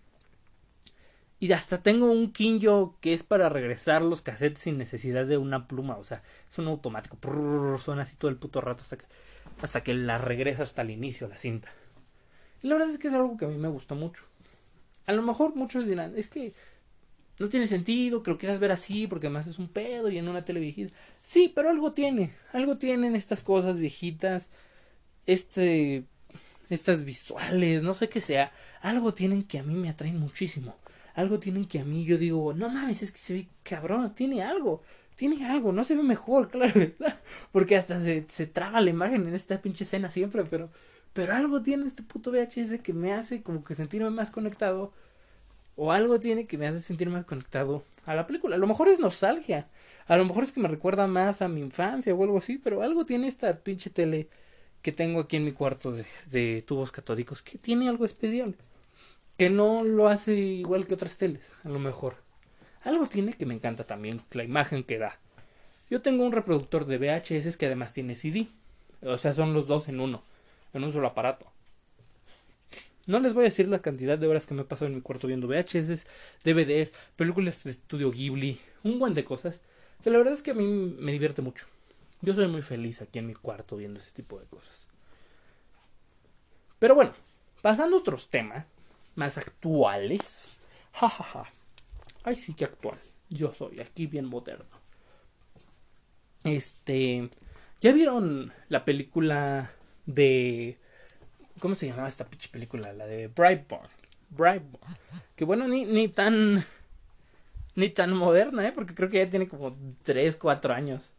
Y 1.42 1.50
hasta 1.52 1.82
tengo 1.82 2.12
un 2.12 2.32
Kinjo 2.32 2.96
que 3.00 3.14
es 3.14 3.22
para 3.22 3.48
regresar 3.48 4.02
los 4.02 4.20
cassettes 4.20 4.60
sin 4.60 4.76
necesidad 4.76 5.24
de 5.24 5.38
una 5.38 5.66
pluma. 5.66 5.96
O 5.96 6.04
sea, 6.04 6.22
es 6.50 6.58
un 6.58 6.68
automático. 6.68 7.16
suena 7.78 8.02
así 8.02 8.16
todo 8.16 8.30
el 8.30 8.36
puto 8.36 8.60
rato 8.60 8.82
hasta 8.82 8.98
que, 8.98 9.06
hasta 9.62 9.82
que 9.82 9.94
la 9.94 10.18
regresa 10.18 10.64
hasta 10.64 10.82
el 10.82 10.90
inicio 10.90 11.28
la 11.28 11.38
cinta. 11.38 11.72
Y 12.62 12.68
la 12.68 12.74
verdad 12.74 12.90
es 12.90 12.98
que 12.98 13.08
es 13.08 13.14
algo 13.14 13.38
que 13.38 13.46
a 13.46 13.48
mí 13.48 13.56
me 13.56 13.68
gusta 13.68 13.94
mucho. 13.94 14.24
A 15.06 15.12
lo 15.12 15.22
mejor 15.22 15.56
muchos 15.56 15.86
dirán, 15.86 16.12
es 16.14 16.28
que 16.28 16.52
no 17.38 17.48
tiene 17.48 17.66
sentido 17.66 18.22
que 18.22 18.30
lo 18.30 18.38
quieras 18.38 18.60
ver 18.60 18.70
así 18.70 19.06
porque 19.06 19.28
además 19.28 19.46
es 19.46 19.58
un 19.58 19.68
pedo 19.68 20.10
y 20.10 20.18
en 20.18 20.28
una 20.28 20.44
tele 20.44 20.60
viejita. 20.60 20.94
Sí, 21.22 21.50
pero 21.54 21.70
algo 21.70 21.92
tiene. 21.92 22.34
Algo 22.52 22.76
tienen 22.76 23.16
estas 23.16 23.42
cosas 23.42 23.78
viejitas. 23.78 24.50
Este 25.24 26.04
estas 26.70 27.04
visuales, 27.04 27.82
no 27.82 27.94
sé 27.94 28.08
qué 28.08 28.20
sea, 28.20 28.52
algo 28.80 29.12
tienen 29.12 29.42
que 29.42 29.58
a 29.58 29.62
mí 29.62 29.74
me 29.74 29.90
atraen 29.90 30.18
muchísimo. 30.18 30.76
Algo 31.14 31.38
tienen 31.40 31.66
que 31.66 31.80
a 31.80 31.84
mí 31.84 32.04
yo 32.04 32.16
digo, 32.16 32.54
no 32.54 32.68
mames, 32.68 33.02
es 33.02 33.12
que 33.12 33.18
se 33.18 33.34
ve 33.34 33.48
cabrón, 33.62 34.14
tiene 34.14 34.42
algo, 34.42 34.82
tiene 35.16 35.44
algo, 35.46 35.72
no 35.72 35.84
se 35.84 35.96
ve 35.96 36.02
mejor, 36.02 36.48
claro, 36.50 36.80
porque 37.52 37.76
hasta 37.76 38.00
se, 38.00 38.24
se 38.28 38.46
traba 38.46 38.80
la 38.80 38.90
imagen 38.90 39.26
en 39.28 39.34
esta 39.34 39.60
pinche 39.60 39.84
escena 39.84 40.10
siempre, 40.10 40.44
pero, 40.44 40.70
pero 41.12 41.34
algo 41.34 41.62
tiene 41.62 41.86
este 41.88 42.02
puto 42.02 42.30
VHS 42.30 42.80
que 42.82 42.92
me 42.92 43.12
hace 43.12 43.42
como 43.42 43.64
que 43.64 43.74
sentirme 43.74 44.10
más 44.10 44.30
conectado, 44.30 44.92
o 45.76 45.92
algo 45.92 46.20
tiene 46.20 46.46
que 46.46 46.58
me 46.58 46.66
hace 46.68 46.80
sentir 46.80 47.10
más 47.10 47.24
conectado 47.24 47.84
a 48.06 48.14
la 48.14 48.26
película. 48.26 48.56
A 48.56 48.58
lo 48.58 48.66
mejor 48.66 48.88
es 48.88 48.98
nostalgia, 49.00 49.68
a 50.06 50.16
lo 50.16 50.24
mejor 50.24 50.44
es 50.44 50.52
que 50.52 50.60
me 50.60 50.68
recuerda 50.68 51.06
más 51.06 51.42
a 51.42 51.48
mi 51.48 51.60
infancia 51.60 52.14
o 52.14 52.22
algo 52.22 52.38
así, 52.38 52.58
pero 52.58 52.82
algo 52.82 53.06
tiene 53.06 53.28
esta 53.28 53.56
pinche 53.58 53.90
tele 53.90 54.28
que 54.82 54.92
tengo 54.92 55.20
aquí 55.20 55.36
en 55.36 55.44
mi 55.44 55.52
cuarto 55.52 55.92
de, 55.92 56.62
tubos 56.66 56.92
catódicos 56.92 57.42
que 57.42 57.58
tiene 57.58 57.88
algo 57.88 58.04
especial. 58.04 58.54
Que 59.36 59.50
no 59.50 59.84
lo 59.84 60.08
hace 60.08 60.34
igual 60.34 60.86
que 60.86 60.94
otras 60.94 61.16
teles, 61.16 61.50
a 61.64 61.68
lo 61.68 61.78
mejor. 61.78 62.16
Algo 62.82 63.06
tiene 63.06 63.32
que 63.32 63.46
me 63.46 63.54
encanta 63.54 63.84
también, 63.84 64.20
la 64.32 64.44
imagen 64.44 64.84
que 64.84 64.98
da. 64.98 65.18
Yo 65.90 66.02
tengo 66.02 66.24
un 66.24 66.32
reproductor 66.32 66.86
de 66.86 66.98
VHS 66.98 67.56
que 67.56 67.66
además 67.66 67.92
tiene 67.92 68.14
CD. 68.14 68.46
O 69.02 69.16
sea, 69.16 69.34
son 69.34 69.54
los 69.54 69.66
dos 69.66 69.88
en 69.88 70.00
uno, 70.00 70.22
en 70.72 70.84
un 70.84 70.92
solo 70.92 71.08
aparato. 71.08 71.50
No 73.06 73.18
les 73.18 73.32
voy 73.32 73.42
a 73.42 73.48
decir 73.48 73.66
la 73.66 73.80
cantidad 73.80 74.18
de 74.18 74.26
horas 74.26 74.46
que 74.46 74.54
me 74.54 74.62
he 74.62 74.64
pasado 74.64 74.86
en 74.86 74.94
mi 74.94 75.00
cuarto 75.00 75.26
viendo 75.26 75.48
VHS, 75.48 76.06
DVDs, 76.44 76.92
películas 77.16 77.64
de 77.64 77.72
estudio 77.72 78.10
Ghibli, 78.10 78.60
un 78.84 78.98
buen 78.98 79.14
de 79.14 79.24
cosas. 79.24 79.62
Que 80.04 80.10
la 80.10 80.18
verdad 80.18 80.34
es 80.34 80.42
que 80.42 80.52
a 80.52 80.54
mí 80.54 80.64
me 80.98 81.12
divierte 81.12 81.42
mucho. 81.42 81.66
Yo 82.22 82.34
soy 82.34 82.48
muy 82.48 82.62
feliz 82.62 83.00
aquí 83.00 83.18
en 83.18 83.26
mi 83.26 83.34
cuarto 83.34 83.76
viendo 83.76 83.98
ese 84.00 84.10
tipo 84.12 84.38
de 84.38 84.46
cosas. 84.46 84.88
Pero 86.78 86.94
bueno, 86.94 87.12
pasando 87.62 87.96
a 87.96 88.00
otros 88.00 88.28
temas 88.28 88.66
más 89.14 89.38
actuales. 89.38 90.60
Jajaja. 90.92 91.44
Ay, 92.24 92.34
sí 92.34 92.54
que 92.54 92.64
actual. 92.64 92.98
Yo 93.30 93.52
soy 93.52 93.80
aquí 93.80 94.06
bien 94.06 94.26
moderno. 94.26 94.66
Este. 96.44 97.30
¿Ya 97.80 97.92
vieron 97.92 98.52
la 98.68 98.84
película 98.84 99.72
de. 100.04 100.78
¿Cómo 101.58 101.74
se 101.74 101.86
llamaba 101.86 102.08
esta 102.08 102.26
pinche 102.28 102.48
película? 102.50 102.92
La 102.92 103.06
de 103.06 103.28
Brightburn. 103.28 103.88
Brightburn. 104.30 104.96
Que 105.36 105.44
bueno, 105.44 105.68
ni, 105.68 105.84
ni 105.84 106.08
tan. 106.08 106.64
Ni 107.76 107.88
tan 107.88 108.14
moderna, 108.14 108.66
¿eh? 108.66 108.72
Porque 108.72 108.94
creo 108.94 109.08
que 109.08 109.24
ya 109.24 109.30
tiene 109.30 109.48
como 109.48 109.76
3, 110.02 110.36
4 110.36 110.74
años 110.74 111.12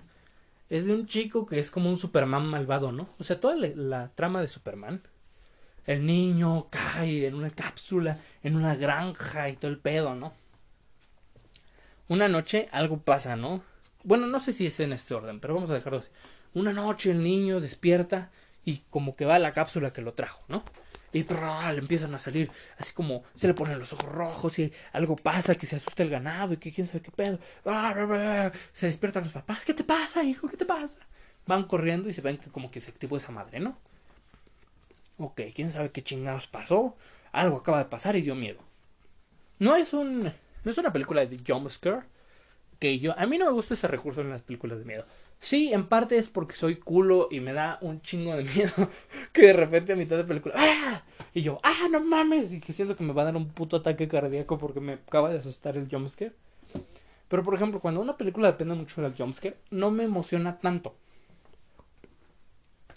es 0.72 0.86
de 0.86 0.94
un 0.94 1.06
chico 1.06 1.46
que 1.46 1.60
es 1.60 1.70
como 1.70 1.90
un 1.90 1.98
Superman 1.98 2.48
malvado, 2.48 2.94
¿no? 2.94 3.10
O 3.20 3.26
sea, 3.26 3.42
toda 3.42 3.56
la, 3.58 4.08
trama 4.16 4.40
de 4.40 4.48
Superman. 4.48 5.02
El 5.86 6.06
niño 6.06 6.70
cae 6.70 7.28
en 7.28 7.36
una 7.36 7.50
cápsula, 7.50 8.18
en 8.42 8.56
una 8.56 8.76
granja 8.76 9.50
y 9.50 9.58
todo 9.58 9.70
el 9.70 9.80
pedo, 9.80 10.16
¿no? 10.16 10.32
Una 12.08 12.30
noche 12.30 12.70
algo 12.72 13.00
pasa, 13.00 13.36
¿no? 13.36 13.62
Bueno, 14.06 14.28
no 14.28 14.40
sé 14.40 14.54
si 14.54 14.66
es 14.66 14.80
en 14.80 14.94
este 14.94 15.14
orden, 15.14 15.42
pero 15.42 15.56
vamos 15.56 15.70
a 15.72 15.74
dejarlo 15.74 16.00
así. 16.00 16.10
Una 16.54 16.72
noche 16.72 17.12
el 17.12 17.22
niño 17.22 17.60
despierta 17.60 18.32
y 18.64 18.84
como 18.90 19.18
que 19.18 19.26
va 19.26 19.36
a 19.36 19.40
la 19.40 19.52
cápsula 19.52 19.92
que 19.92 20.02
lo 20.02 20.14
trajo, 20.14 20.42
¿no? 20.48 20.64
Y 21.14 21.24
le 21.24 21.78
empiezan 21.80 22.14
a 22.16 22.20
salir 22.20 22.50
así 22.78 22.94
como 22.94 23.24
se 23.36 23.48
le 23.48 23.54
ponen 23.54 23.80
los 23.80 23.92
ojos 23.94 24.06
rojos 24.06 24.60
y 24.60 24.72
algo 24.94 25.16
pasa, 25.16 25.56
que 25.56 25.66
se 25.66 25.76
asusta 25.76 26.04
el 26.04 26.10
ganado 26.10 26.54
y 26.54 26.58
que 26.58 26.72
quién 26.72 26.88
sabe 26.88 27.02
qué 27.02 27.12
pedo. 27.12 27.40
Se 28.74 28.88
despiertan 28.88 29.24
los 29.24 29.34
papás, 29.34 29.66
¿qué 29.66 29.74
te 29.74 29.84
pasa, 29.84 30.24
hijo? 30.24 30.48
¿Qué 30.48 30.58
te 30.58 30.66
pasa? 30.66 30.98
Van 31.46 31.64
corriendo 31.64 32.08
y 32.08 32.14
se 32.14 32.22
ven 32.22 32.38
que 32.38 32.50
como 32.50 32.72
que 32.72 32.82
se 32.82 32.92
activó 32.92 33.18
esa 33.18 33.32
madre, 33.32 33.60
¿no? 33.60 33.78
Ok, 35.18 35.42
quién 35.54 35.72
sabe 35.72 35.92
qué 35.92 36.02
chingados 36.04 36.48
pasó. 36.48 36.96
Algo 37.32 37.58
acaba 37.58 37.80
de 37.80 37.86
pasar 37.86 38.16
y 38.16 38.22
dio 38.22 38.36
miedo. 38.36 38.60
No 39.60 39.76
es 39.76 39.94
un. 39.94 40.24
No 40.24 40.72
es 40.72 40.78
una 40.78 40.92
película 40.92 41.26
de 41.26 41.40
jumpscare. 41.46 42.02
Que 42.80 42.98
yo. 43.00 43.18
A 43.18 43.26
mí 43.28 43.38
no 43.38 43.46
me 43.46 43.52
gusta 43.52 43.76
ese 43.76 43.88
recurso 43.88 44.22
en 44.22 44.30
las 44.32 44.42
películas 44.42 44.80
de 44.80 44.86
miedo. 44.86 45.06
Sí, 45.42 45.74
en 45.74 45.88
parte 45.88 46.18
es 46.18 46.30
porque 46.30 46.56
soy 46.56 46.76
culo 46.76 47.28
y 47.32 47.40
me 47.40 47.52
da 47.52 47.80
un 47.82 48.00
chingo 48.04 48.36
de 48.36 48.44
miedo 48.56 48.72
que 49.34 49.48
de 49.48 49.54
repente 49.54 49.92
a 49.92 49.96
mitad 49.96 50.16
de 50.16 50.24
película 50.24 50.54
¡ah! 50.56 51.02
y 51.34 51.42
yo 51.42 51.60
¡ah, 51.64 51.88
no 51.90 52.00
mames! 52.00 52.54
y 52.54 52.60
que 52.60 52.74
siento 52.74 52.96
que 52.96 53.04
me 53.04 53.12
va 53.12 53.24
a 53.24 53.26
dar 53.26 53.36
un 53.36 53.50
puto 53.50 53.78
ataque 53.78 54.08
cardíaco 54.08 54.60
porque 54.60 54.80
me 54.80 54.94
acaba 54.94 55.32
de 55.32 55.40
asustar 55.40 55.78
el 55.78 55.90
jumpscare. 55.90 56.34
Pero 57.28 57.44
por 57.44 57.56
ejemplo, 57.56 57.80
cuando 57.80 58.02
una 58.02 58.18
película 58.18 58.52
depende 58.52 58.76
mucho 58.76 59.02
del 59.02 59.16
jumpscare, 59.16 59.58
no 59.72 59.90
me 59.90 60.04
emociona 60.04 60.60
tanto. 60.60 60.96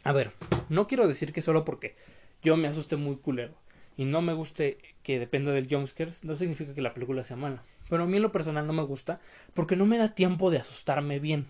A 0.03 0.13
ver, 0.13 0.31
no 0.69 0.87
quiero 0.87 1.09
decir 1.09 1.33
que 1.33 1.41
solo 1.41 1.65
porque 1.65 1.97
yo 2.43 2.59
me 2.59 2.69
asuste 2.69 2.97
muy 2.97 3.17
culero 3.17 3.55
y 3.97 4.05
no 4.05 4.21
me 4.21 4.35
guste 4.35 4.77
que 5.03 5.19
dependa 5.19 5.53
del 5.53 5.67
jumpscare, 5.67 6.13
no 6.23 6.37
significa 6.37 6.75
que 6.75 6.83
la 6.83 6.93
película 6.93 7.25
sea 7.25 7.39
mala. 7.39 7.63
Pero 7.89 8.03
a 8.03 8.07
mí 8.07 8.19
en 8.19 8.23
lo 8.23 8.33
personal 8.33 8.67
no 8.67 8.75
me 8.75 8.83
gusta 8.83 9.19
porque 9.55 9.77
no 9.77 9.87
me 9.87 9.97
da 9.97 10.15
tiempo 10.15 10.51
de 10.51 10.59
asustarme 10.59 11.21
bien. 11.21 11.47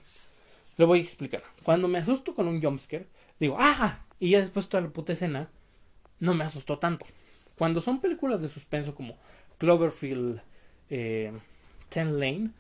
Lo 0.77 0.87
voy 0.87 1.01
a 1.01 1.03
explicar. 1.03 1.43
Cuando 1.63 1.89
me 1.89 1.99
asusto 1.99 2.35
con 2.35 2.49
un 2.49 2.61
jumpscare, 2.61 3.07
digo, 3.39 3.57
¡ah! 3.59 3.99
Y 4.19 4.31
ya 4.31 4.41
después 4.41 4.69
toda 4.69 4.83
la 4.83 4.91
puta 4.91 5.13
escena 5.13 5.49
no 6.21 6.35
me 6.35 6.45
asustó 6.45 6.79
tanto. 6.79 7.07
Cuando 7.57 7.81
son 7.81 8.01
películas 8.01 8.41
de 8.43 8.49
suspenso 8.49 8.95
como 8.95 9.17
Cloverfield 9.59 10.41
eh, 10.91 11.33
Ten 11.89 12.19
Lane, 12.19 12.51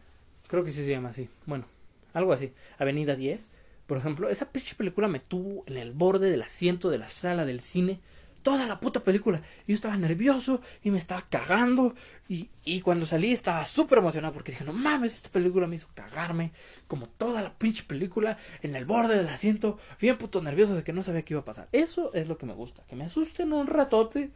creo 0.47 0.63
que 0.65 0.71
sí 0.71 0.85
se 0.85 0.91
llama 0.91 1.11
así. 1.11 1.29
Bueno, 1.47 1.65
algo 2.13 2.33
así. 2.33 2.53
Avenida 2.79 3.17
10. 3.17 3.51
Por 3.87 3.99
ejemplo, 3.99 4.29
esa 4.29 4.51
pinche 4.51 4.75
película 4.77 5.09
me 5.09 5.21
tuvo 5.21 5.65
en 5.67 5.77
el 5.77 5.93
borde 5.93 6.31
del 6.31 6.43
asiento 6.43 6.91
de 6.91 6.99
la 6.99 7.09
sala 7.09 7.45
del 7.45 7.61
cine 7.61 8.01
toda 8.45 8.67
la 8.67 8.79
puta 8.79 9.01
película. 9.01 9.43
Y 9.67 9.73
yo 9.73 9.75
estaba 9.75 9.97
nervioso 9.97 10.61
y 10.85 10.93
me 10.93 10.99
estaba 10.99 11.23
cagando. 11.23 11.97
Y, 12.29 12.51
y 12.65 12.83
cuando 12.83 13.07
salí 13.07 13.33
estaba 13.33 13.67
súper 13.67 13.99
emocionado 13.99 14.33
porque 14.33 14.53
dije, 14.53 14.65
no 14.65 14.73
mames, 14.73 15.17
esta 15.17 15.31
película 15.31 15.67
me 15.67 15.75
hizo 15.75 15.89
cagarme. 15.95 16.53
Como 16.87 17.09
toda 17.09 17.43
la 17.43 17.53
pinche 17.55 17.83
película 17.83 18.39
en 18.63 18.77
el 18.77 18.85
borde 18.85 19.17
del 19.17 19.29
asiento, 19.29 19.79
bien 20.01 20.17
puto 20.17 20.41
nervioso 20.41 20.77
de 20.77 20.85
que 20.85 20.93
no 20.93 21.03
sabía 21.03 21.23
qué 21.23 21.35
iba 21.35 21.41
a 21.41 21.45
pasar. 21.45 21.69
Eso 21.73 22.15
es 22.15 22.29
lo 22.29 22.39
que 22.39 22.47
me 22.47 22.53
gusta, 22.53 22.85
que 22.87 22.95
me 22.95 23.05
asusten 23.05 23.53
un 23.53 23.67
ratote. 23.67 24.31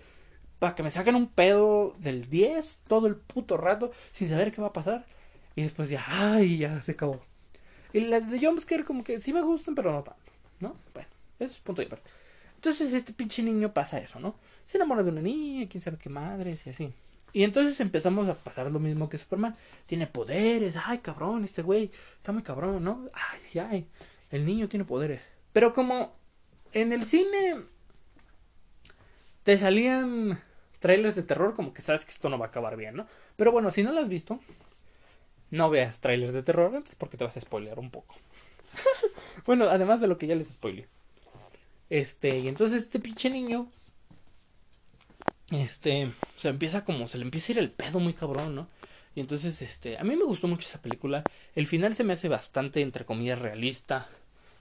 Para 0.59 0.75
que 0.75 0.83
me 0.83 0.91
saquen 0.91 1.15
un 1.15 1.29
pedo 1.29 1.95
del 2.01 2.29
10 2.29 2.83
todo 2.89 3.07
el 3.07 3.15
puto 3.15 3.57
rato 3.57 3.93
sin 4.11 4.29
saber 4.29 4.51
qué 4.51 4.61
va 4.61 4.69
a 4.69 4.73
pasar. 4.73 5.07
Y 5.55 5.63
después 5.63 5.89
ya, 5.89 6.05
ay, 6.09 6.59
ya 6.59 6.83
se 6.83 6.93
acabó. 6.93 7.21
Y 7.93 8.01
las 8.01 8.29
de 8.29 8.45
jumpscare 8.45 8.85
como 8.85 9.05
que 9.05 9.21
sí 9.21 9.33
me 9.33 9.43
gustan, 9.43 9.77
pero 9.77 9.93
no 9.93 10.03
tanto. 10.03 10.33
¿No? 10.59 10.75
Bueno, 10.95 11.09
eso 11.39 11.53
es 11.53 11.61
punto 11.61 11.83
de 11.83 11.89
parte. 11.89 12.11
Entonces 12.59 12.93
este 12.93 13.13
pinche 13.13 13.41
niño 13.41 13.73
pasa 13.73 14.01
eso, 14.01 14.19
¿no? 14.19 14.35
Se 14.65 14.79
enamora 14.79 15.05
de 15.05 15.11
una 15.11 15.21
niña, 15.21 15.69
quién 15.69 15.81
sabe 15.81 15.97
qué 15.97 16.09
madres 16.09 16.67
y 16.67 16.71
así. 16.71 16.93
Y 17.33 17.45
entonces 17.45 17.79
empezamos 17.79 18.27
a 18.27 18.35
pasar 18.35 18.69
lo 18.73 18.81
mismo 18.81 19.09
que 19.09 19.17
Superman. 19.17 19.55
Tiene 19.87 20.09
poderes, 20.09 20.75
ay 20.85 20.99
cabrón, 20.99 21.45
este 21.45 21.63
güey 21.63 21.93
está 22.17 22.33
muy 22.33 22.43
cabrón, 22.43 22.83
¿no? 22.83 23.09
Ay, 23.13 23.61
ay, 23.61 23.87
el 24.33 24.45
niño 24.45 24.69
tiene 24.69 24.85
poderes. 24.85 25.21
Pero 25.53 25.73
como 25.73 26.17
en 26.73 26.93
el 26.93 27.05
cine 27.05 27.61
te 29.45 29.57
salían 29.57 30.43
trailers 30.81 31.15
de 31.15 31.23
terror, 31.23 31.55
como 31.55 31.73
que 31.73 31.81
sabes 31.81 32.05
que 32.05 32.11
esto 32.11 32.29
no 32.29 32.41
va 32.41 32.47
a 32.47 32.49
acabar 32.49 32.77
bien, 32.77 32.97
¿no? 32.97 33.07
Pero 33.37 33.53
bueno, 33.53 33.71
si 33.71 33.85
no 33.85 33.93
lo 33.93 34.01
has 34.01 34.09
visto, 34.09 34.41
no 35.53 35.71
veas 35.71 36.01
trailers 36.01 36.35
de 36.35 36.43
terror 36.43 36.75
antes 36.75 36.97
porque 36.97 37.17
te 37.17 37.23
vas 37.23 37.37
a 37.37 37.41
spoilear 37.41 37.79
un 37.79 37.93
poco. 37.93 38.17
bueno, 39.47 39.67
además 39.69 40.01
de 40.01 40.09
lo 40.09 40.19
que 40.19 40.27
ya 40.27 40.35
les 40.35 40.49
spoileé. 40.49 40.89
Este, 41.91 42.39
y 42.39 42.49
entonces 42.49 42.83
este 42.83 42.99
pinche 42.99 43.31
niño, 43.31 43.71
este, 45.51 46.13
se 46.37 46.49
empieza 46.49 46.85
como, 46.85 47.09
se 47.09 47.19
le 47.19 47.25
empieza 47.25 47.53
a 47.53 47.55
ir 47.55 47.59
el 47.59 47.71
pedo 47.71 48.01
muy 48.01 48.13
cabrón, 48.13 48.55
¿no? 48.55 48.69
Y 49.15 49.21
entonces, 49.21 49.61
este, 49.63 49.99
a 49.99 50.05
mí 50.05 50.15
me 50.15 50.23
gustó 50.25 50.47
mucho 50.47 50.69
esa 50.69 50.81
película. 50.81 51.25
El 51.57 51.67
final 51.67 51.93
se 51.93 52.05
me 52.05 52.13
hace 52.13 52.29
bastante, 52.29 52.83
entre 52.83 53.05
comillas, 53.05 53.41
realista. 53.41 54.09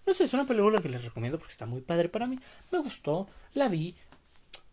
No 0.06 0.16
sé, 0.16 0.24
es 0.24 0.34
una 0.34 0.46
película 0.46 0.82
que 0.82 0.90
les 0.90 1.04
recomiendo 1.04 1.38
porque 1.38 1.52
está 1.52 1.68
muy 1.68 1.82
padre 1.82 2.10
para 2.10 2.26
mí. 2.26 2.40
Me 2.72 2.80
gustó, 2.80 3.28
la 3.54 3.68
vi. 3.68 3.94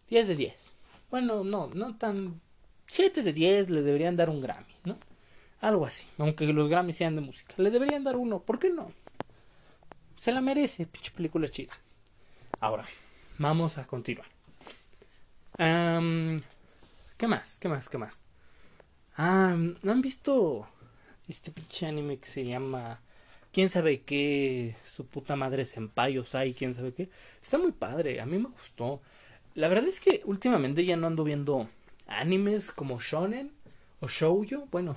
10 0.08 0.28
de 0.28 0.36
10. 0.36 0.72
Bueno, 1.10 1.44
no, 1.44 1.66
no 1.66 1.96
tan... 1.98 2.40
7 2.86 3.22
de 3.22 3.34
10 3.34 3.68
le 3.68 3.82
deberían 3.82 4.16
dar 4.16 4.30
un 4.30 4.40
Grammy, 4.40 4.74
¿no? 4.84 4.98
Algo 5.60 5.84
así. 5.84 6.06
Aunque 6.16 6.46
los 6.46 6.70
Grammys 6.70 6.96
sean 6.96 7.16
de 7.16 7.20
música. 7.20 7.54
Le 7.58 7.70
deberían 7.70 8.04
dar 8.04 8.16
uno. 8.16 8.40
¿Por 8.40 8.58
qué 8.58 8.70
no? 8.70 8.90
Se 10.16 10.32
la 10.32 10.40
merece, 10.40 10.86
pinche 10.86 11.10
película 11.10 11.46
chida. 11.48 11.74
Ahora, 12.66 12.86
vamos 13.36 13.76
a 13.76 13.84
continuar. 13.84 14.26
¿Qué 15.58 17.28
más? 17.28 17.58
¿Qué 17.58 17.68
más? 17.68 17.90
¿Qué 17.90 17.98
más? 17.98 18.22
Ah, 19.18 19.54
¿no 19.82 19.92
han 19.92 20.00
visto 20.00 20.66
este 21.28 21.50
pinche 21.52 21.84
anime 21.84 22.16
que 22.16 22.26
se 22.26 22.42
llama 22.42 23.02
quién 23.52 23.68
sabe 23.68 24.00
qué? 24.00 24.76
Su 24.82 25.04
puta 25.04 25.36
madre 25.36 25.66
Senpai 25.66 26.16
Osai, 26.16 26.54
quién 26.54 26.72
sabe 26.72 26.94
qué. 26.94 27.10
Está 27.42 27.58
muy 27.58 27.72
padre, 27.72 28.22
a 28.22 28.24
mí 28.24 28.38
me 28.38 28.48
gustó. 28.48 29.02
La 29.54 29.68
verdad 29.68 29.86
es 29.86 30.00
que 30.00 30.22
últimamente 30.24 30.86
ya 30.86 30.96
no 30.96 31.06
ando 31.06 31.22
viendo 31.22 31.68
animes 32.06 32.72
como 32.72 32.98
shonen 32.98 33.52
o 34.00 34.08
shoujo, 34.08 34.68
bueno, 34.70 34.96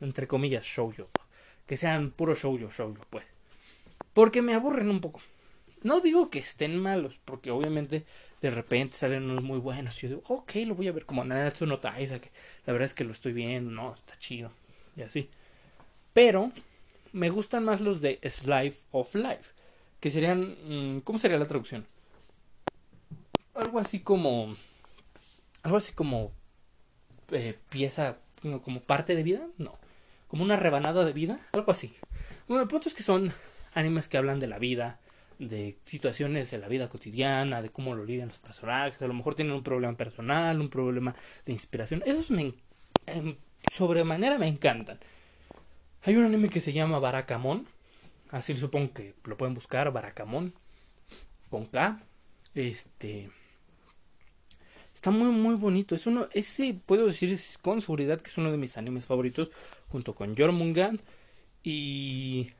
entre 0.00 0.28
comillas 0.28 0.64
shoujo, 0.64 1.08
que 1.66 1.76
sean 1.76 2.12
puro 2.12 2.36
shoujo, 2.36 2.70
shoujo, 2.70 3.04
pues. 3.10 3.24
Porque 4.12 4.40
me 4.40 4.54
aburren 4.54 4.88
un 4.88 5.00
poco. 5.00 5.20
No 5.82 6.00
digo 6.00 6.30
que 6.30 6.38
estén 6.38 6.78
malos, 6.78 7.18
porque 7.24 7.50
obviamente 7.50 8.04
de 8.40 8.50
repente 8.50 8.96
salen 8.96 9.30
unos 9.30 9.44
muy 9.44 9.58
buenos. 9.58 9.96
Y 9.98 10.08
yo 10.08 10.16
digo, 10.16 10.22
ok, 10.28 10.54
lo 10.66 10.74
voy 10.74 10.88
a 10.88 10.92
ver 10.92 11.06
como 11.06 11.24
Natsu 11.24 11.66
no 11.66 11.78
Taisa, 11.78 12.20
que 12.20 12.30
la 12.66 12.72
verdad 12.72 12.86
es 12.86 12.94
que 12.94 13.04
lo 13.04 13.12
estoy 13.12 13.32
viendo, 13.32 13.70
no, 13.70 13.94
está 13.94 14.18
chido. 14.18 14.50
Y 14.96 15.02
así. 15.02 15.28
Pero 16.12 16.52
me 17.12 17.30
gustan 17.30 17.64
más 17.64 17.80
los 17.80 18.00
de 18.00 18.18
Slice 18.22 18.78
of 18.92 19.14
Life, 19.14 19.54
que 20.00 20.10
serían, 20.10 20.56
mm, 20.96 21.00
¿cómo 21.00 21.18
sería 21.18 21.38
la 21.38 21.46
traducción? 21.46 21.86
Algo 23.54 23.78
así 23.78 24.00
como, 24.00 24.56
algo 25.62 25.78
así 25.78 25.92
como 25.92 26.32
eh, 27.32 27.58
pieza, 27.68 28.18
como 28.62 28.80
parte 28.80 29.14
de 29.14 29.22
vida, 29.22 29.46
no, 29.58 29.76
como 30.28 30.44
una 30.44 30.56
rebanada 30.56 31.04
de 31.04 31.12
vida, 31.12 31.40
algo 31.52 31.72
así. 31.72 31.94
Bueno, 32.46 32.62
el 32.62 32.68
punto 32.68 32.88
es 32.88 32.94
que 32.94 33.02
son 33.02 33.32
animes 33.74 34.08
que 34.08 34.16
hablan 34.16 34.38
de 34.38 34.46
la 34.46 34.58
vida, 34.58 35.00
de 35.38 35.78
situaciones 35.84 36.50
de 36.50 36.58
la 36.58 36.68
vida 36.68 36.88
cotidiana, 36.88 37.62
de 37.62 37.70
cómo 37.70 37.94
lo 37.94 38.04
lidian 38.04 38.28
los 38.28 38.38
personajes, 38.38 39.00
a 39.00 39.06
lo 39.06 39.14
mejor 39.14 39.34
tienen 39.34 39.54
un 39.54 39.62
problema 39.62 39.96
personal, 39.96 40.60
un 40.60 40.68
problema 40.68 41.14
de 41.46 41.52
inspiración. 41.52 42.02
Esos 42.06 42.30
me 42.30 42.54
sobremanera 43.72 44.38
me 44.38 44.48
encantan. 44.48 44.98
Hay 46.02 46.16
un 46.16 46.24
anime 46.24 46.48
que 46.48 46.60
se 46.60 46.72
llama 46.72 46.98
Barakamon, 46.98 47.66
así 48.30 48.56
supongo 48.56 48.92
que 48.92 49.14
lo 49.24 49.36
pueden 49.36 49.54
buscar, 49.54 49.92
Barakamon, 49.92 50.54
con 51.50 51.66
K. 51.66 52.02
Este 52.54 53.30
está 54.94 55.10
muy 55.12 55.30
muy 55.30 55.54
bonito, 55.54 55.94
es 55.94 56.06
uno 56.08 56.28
ese 56.32 56.74
puedo 56.74 57.06
decir 57.06 57.38
con 57.62 57.80
seguridad 57.80 58.20
que 58.20 58.30
es 58.30 58.38
uno 58.38 58.50
de 58.50 58.56
mis 58.56 58.76
animes 58.76 59.06
favoritos 59.06 59.48
junto 59.88 60.14
con 60.14 60.36
Jormungand 60.36 61.00
y 61.62 62.50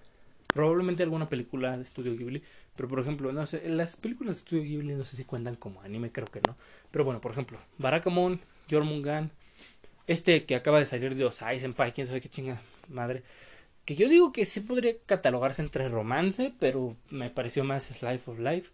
probablemente 0.46 1.02
alguna 1.02 1.28
película 1.28 1.76
de 1.76 1.84
Studio 1.84 2.16
Ghibli, 2.16 2.42
pero 2.78 2.88
por 2.88 3.00
ejemplo, 3.00 3.32
no 3.32 3.44
sé, 3.44 3.68
las 3.68 3.96
películas 3.96 4.36
de 4.36 4.40
Studio 4.42 4.62
Ghibli 4.62 4.94
no 4.94 5.02
sé 5.02 5.16
si 5.16 5.24
cuentan 5.24 5.56
como 5.56 5.82
anime, 5.82 6.12
creo 6.12 6.28
que 6.28 6.40
no. 6.46 6.56
Pero 6.92 7.04
bueno, 7.04 7.20
por 7.20 7.32
ejemplo, 7.32 7.58
Barakamon, 7.76 8.40
Jormungan, 8.70 9.32
este 10.06 10.44
que 10.44 10.54
acaba 10.54 10.78
de 10.78 10.84
salir 10.86 11.16
de 11.16 11.24
Osai 11.24 11.58
Senpai, 11.58 11.92
quién 11.92 12.06
sabe 12.06 12.20
qué 12.20 12.28
chinga 12.28 12.62
madre. 12.86 13.24
Que 13.84 13.96
yo 13.96 14.08
digo 14.08 14.30
que 14.30 14.44
sí 14.44 14.60
podría 14.60 14.94
catalogarse 15.06 15.60
entre 15.60 15.88
romance, 15.88 16.54
pero 16.60 16.96
me 17.10 17.30
pareció 17.30 17.64
más 17.64 18.00
Life 18.00 18.30
of 18.30 18.38
Life. 18.38 18.70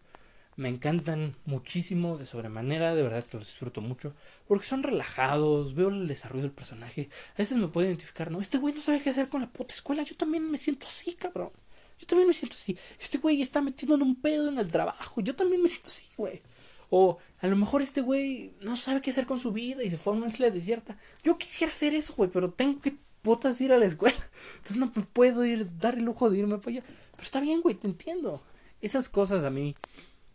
Me 0.57 0.69
encantan 0.69 1.35
muchísimo 1.47 2.19
de 2.19 2.27
sobremanera, 2.27 2.95
de 2.95 3.03
verdad 3.03 3.25
que 3.25 3.39
los 3.39 3.47
disfruto 3.47 3.81
mucho, 3.81 4.13
porque 4.47 4.67
son 4.67 4.83
relajados, 4.83 5.75
veo 5.75 5.89
el 5.89 6.09
desarrollo 6.09 6.43
del 6.43 6.53
personaje. 6.53 7.09
A 7.37 7.39
veces 7.39 7.57
me 7.57 7.69
puedo 7.69 7.87
identificar, 7.87 8.31
no, 8.31 8.43
este 8.43 8.59
güey 8.59 8.75
no 8.75 8.83
sabe 8.83 9.01
qué 9.01 9.09
hacer 9.09 9.31
con 9.31 9.41
la 9.41 9.51
puta 9.51 9.73
escuela, 9.73 10.03
yo 10.03 10.15
también 10.15 10.51
me 10.51 10.59
siento 10.59 10.89
así, 10.89 11.15
cabrón. 11.15 11.53
Yo 12.05 12.09
también 12.09 12.29
me 12.29 12.35
siento 12.35 12.55
así. 12.55 12.77
Este 13.01 13.17
güey 13.17 13.41
está 13.41 13.63
metiendo 13.63 13.95
en 13.95 14.03
un 14.03 14.15
pedo 14.17 14.51
en 14.51 14.59
el 14.59 14.71
trabajo. 14.71 15.23
Yo 15.23 15.35
también 15.35 15.63
me 15.63 15.71
siento 15.71 15.89
así, 15.89 16.05
güey. 16.19 16.43
O 16.91 17.17
a 17.41 17.47
lo 17.47 17.57
mejor 17.57 17.81
este 17.81 18.03
güey 18.03 18.53
no 18.61 18.77
sabe 18.77 19.01
qué 19.01 19.11
hacer 19.11 19.25
con 19.25 19.39
su 19.39 19.53
vida 19.53 19.83
y 19.83 19.89
se 19.89 19.97
fue 19.97 20.13
a 20.13 20.17
una 20.17 20.29
isla 20.29 20.51
desierta. 20.51 20.99
Yo 21.23 21.39
quisiera 21.39 21.73
hacer 21.73 21.95
eso, 21.95 22.13
güey, 22.15 22.29
pero 22.29 22.53
tengo 22.53 22.79
que 22.79 22.95
botas 23.23 23.59
ir 23.63 23.73
a 23.73 23.79
la 23.79 23.87
escuela. 23.87 24.19
Entonces 24.57 24.77
no 24.77 24.93
puedo 24.93 25.47
ir, 25.47 25.67
dar 25.79 25.95
el 25.95 26.05
lujo 26.05 26.29
de 26.29 26.41
irme 26.41 26.59
para 26.59 26.73
allá. 26.73 26.83
Pero 27.13 27.23
está 27.23 27.41
bien, 27.41 27.63
güey, 27.63 27.75
te 27.75 27.87
entiendo. 27.87 28.43
Esas 28.83 29.09
cosas 29.09 29.45
a 29.45 29.51
mí 29.51 29.75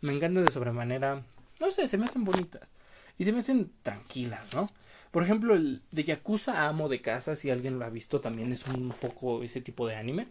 me 0.00 0.12
encantan 0.12 0.44
de 0.44 0.50
sobremanera. 0.50 1.24
No 1.60 1.70
sé, 1.70 1.86
se 1.86 1.98
me 1.98 2.06
hacen 2.06 2.24
bonitas. 2.24 2.72
y 3.16 3.24
se 3.24 3.30
me 3.30 3.38
hacen 3.38 3.70
tranquilas, 3.84 4.52
¿no? 4.56 4.68
Por 5.12 5.22
ejemplo, 5.22 5.54
el 5.54 5.82
de 5.92 6.02
Yakuza 6.02 6.66
Amo 6.66 6.88
de 6.88 7.00
Casa, 7.00 7.36
si 7.36 7.48
alguien 7.48 7.78
lo 7.78 7.84
ha 7.84 7.90
visto, 7.90 8.20
también 8.20 8.52
es 8.52 8.66
un 8.66 8.92
poco 9.00 9.44
ese 9.44 9.60
tipo 9.60 9.86
de 9.86 9.94
anime 9.94 10.26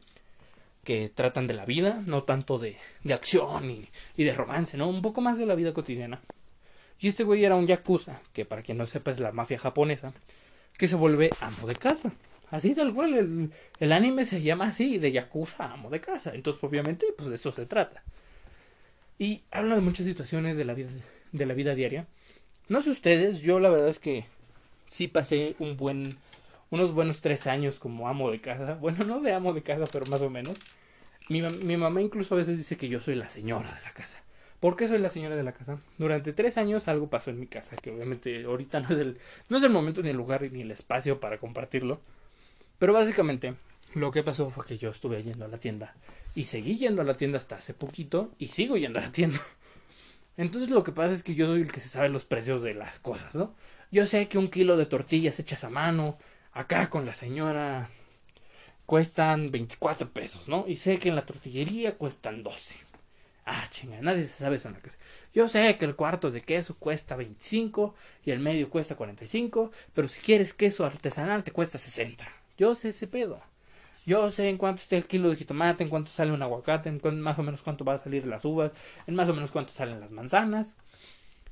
que 0.83 1.09
tratan 1.09 1.47
de 1.47 1.53
la 1.53 1.65
vida, 1.65 2.01
no 2.07 2.23
tanto 2.23 2.57
de, 2.57 2.77
de 3.03 3.13
acción 3.13 3.69
y, 3.69 3.87
y, 4.17 4.23
de 4.23 4.33
romance, 4.33 4.77
¿no? 4.77 4.87
Un 4.87 5.01
poco 5.01 5.21
más 5.21 5.37
de 5.37 5.45
la 5.45 5.55
vida 5.55 5.73
cotidiana. 5.73 6.21
Y 6.99 7.07
este 7.07 7.23
güey 7.23 7.43
era 7.45 7.55
un 7.55 7.67
yakuza, 7.67 8.21
que 8.33 8.45
para 8.45 8.61
quien 8.61 8.77
no 8.77 8.85
sepa 8.85 9.11
es 9.11 9.19
la 9.19 9.31
mafia 9.31 9.59
japonesa, 9.59 10.13
que 10.77 10.87
se 10.87 10.95
vuelve 10.95 11.29
amo 11.41 11.67
de 11.67 11.75
casa. 11.75 12.11
Así 12.51 12.73
tal 12.73 12.93
cual, 12.93 13.13
el, 13.13 13.51
el 13.79 13.91
anime 13.91 14.25
se 14.25 14.41
llama 14.41 14.67
así, 14.67 14.97
de 14.97 15.11
yakuza 15.11 15.71
amo 15.73 15.89
de 15.89 16.01
casa. 16.01 16.33
Entonces, 16.33 16.63
obviamente, 16.63 17.05
pues 17.15 17.29
de 17.29 17.35
eso 17.35 17.51
se 17.51 17.65
trata. 17.65 18.03
Y 19.19 19.43
habla 19.51 19.75
de 19.75 19.81
muchas 19.81 20.05
situaciones 20.05 20.57
de 20.57 20.65
la 20.65 20.73
vida, 20.73 20.89
de 21.31 21.45
la 21.45 21.53
vida 21.53 21.75
diaria. 21.75 22.07
No 22.69 22.81
sé 22.81 22.89
ustedes, 22.89 23.41
yo 23.41 23.59
la 23.59 23.69
verdad 23.69 23.89
es 23.89 23.99
que 23.99 24.25
sí 24.87 25.07
pasé 25.07 25.55
un 25.59 25.77
buen 25.77 26.17
unos 26.71 26.93
buenos 26.93 27.21
tres 27.21 27.47
años 27.47 27.79
como 27.79 28.07
amo 28.07 28.31
de 28.31 28.41
casa. 28.41 28.73
Bueno, 28.81 29.03
no 29.03 29.19
de 29.21 29.33
amo 29.33 29.53
de 29.53 29.63
casa, 29.63 29.85
pero 29.91 30.05
más 30.07 30.21
o 30.21 30.29
menos. 30.29 30.57
Mi, 31.29 31.41
mi 31.41 31.77
mamá 31.77 32.01
incluso 32.01 32.35
a 32.35 32.37
veces 32.37 32.57
dice 32.57 32.77
que 32.77 32.89
yo 32.89 33.01
soy 33.01 33.15
la 33.15 33.29
señora 33.29 33.73
de 33.73 33.81
la 33.81 33.91
casa. 33.91 34.21
¿Por 34.59 34.75
qué 34.75 34.87
soy 34.87 34.97
la 34.99 35.09
señora 35.09 35.35
de 35.35 35.43
la 35.43 35.53
casa? 35.53 35.79
Durante 35.97 36.33
tres 36.33 36.57
años 36.57 36.87
algo 36.87 37.09
pasó 37.09 37.29
en 37.29 37.39
mi 37.39 37.47
casa, 37.47 37.77
que 37.77 37.91
obviamente 37.91 38.43
ahorita 38.43 38.81
no 38.81 38.89
es 38.89 38.99
el, 38.99 39.17
no 39.47 39.57
es 39.57 39.63
el 39.63 39.69
momento 39.69 40.01
ni 40.01 40.09
el 40.09 40.17
lugar 40.17 40.41
ni 40.51 40.61
el 40.61 40.71
espacio 40.71 41.19
para 41.19 41.37
compartirlo. 41.37 42.01
Pero 42.77 42.91
básicamente 42.91 43.55
lo 43.93 44.11
que 44.11 44.21
pasó 44.21 44.49
fue 44.49 44.65
que 44.65 44.77
yo 44.77 44.89
estuve 44.89 45.23
yendo 45.23 45.45
a 45.45 45.47
la 45.47 45.57
tienda 45.57 45.95
y 46.35 46.45
seguí 46.45 46.77
yendo 46.77 47.01
a 47.01 47.05
la 47.05 47.15
tienda 47.15 47.37
hasta 47.37 47.55
hace 47.55 47.73
poquito 47.73 48.31
y 48.37 48.47
sigo 48.47 48.75
yendo 48.75 48.99
a 48.99 49.03
la 49.03 49.11
tienda. 49.11 49.39
Entonces 50.37 50.69
lo 50.69 50.83
que 50.83 50.91
pasa 50.91 51.13
es 51.13 51.23
que 51.23 51.35
yo 51.35 51.47
soy 51.47 51.61
el 51.61 51.71
que 51.71 51.79
se 51.79 51.89
sabe 51.89 52.09
los 52.09 52.25
precios 52.25 52.61
de 52.61 52.73
las 52.73 52.99
cosas, 52.99 53.35
¿no? 53.35 53.55
Yo 53.91 54.05
sé 54.07 54.27
que 54.27 54.37
un 54.37 54.49
kilo 54.49 54.77
de 54.77 54.85
tortillas 54.85 55.39
hechas 55.39 55.63
a 55.63 55.69
mano, 55.69 56.17
acá 56.53 56.89
con 56.89 57.05
la 57.05 57.13
señora, 57.13 57.89
cuestan 58.85 59.51
24 59.51 60.09
pesos, 60.09 60.47
¿no? 60.47 60.65
Y 60.67 60.77
sé 60.77 60.97
que 60.99 61.09
en 61.09 61.15
la 61.15 61.25
tortillería 61.25 61.97
cuestan 61.97 62.43
12. 62.43 62.75
Ah, 63.45 63.65
chinga, 63.69 64.01
nadie 64.01 64.25
se 64.25 64.43
sabe 64.43 64.57
eso 64.57 64.67
en 64.67 64.75
la 64.75 64.79
casa. 64.79 64.97
Yo 65.33 65.47
sé 65.47 65.77
que 65.77 65.85
el 65.85 65.95
cuarto 65.95 66.31
de 66.31 66.41
queso 66.41 66.75
cuesta 66.77 67.15
25 67.15 67.95
y 68.25 68.31
el 68.31 68.39
medio 68.39 68.69
cuesta 68.69 68.95
45, 68.95 69.71
pero 69.93 70.07
si 70.07 70.21
quieres 70.21 70.53
queso 70.53 70.85
artesanal 70.85 71.43
te 71.43 71.51
cuesta 71.51 71.77
60. 71.77 72.27
Yo 72.57 72.75
sé 72.75 72.89
ese 72.89 73.07
pedo. 73.07 73.41
Yo 74.05 74.31
sé 74.31 74.49
en 74.49 74.57
cuánto 74.57 74.81
está 74.81 74.97
el 74.97 75.05
kilo 75.05 75.29
de 75.29 75.35
jitomate, 75.35 75.83
en 75.83 75.89
cuánto 75.89 76.11
sale 76.11 76.31
un 76.31 76.41
aguacate, 76.41 76.89
en 76.89 77.21
más 77.21 77.37
o 77.37 77.43
menos 77.43 77.61
cuánto 77.61 77.85
va 77.85 77.93
a 77.95 77.97
salir 77.99 78.25
las 78.25 78.43
uvas, 78.45 78.71
en 79.05 79.15
más 79.15 79.29
o 79.29 79.33
menos 79.33 79.51
cuánto 79.51 79.71
salen 79.73 79.99
las 79.99 80.11
manzanas 80.11 80.75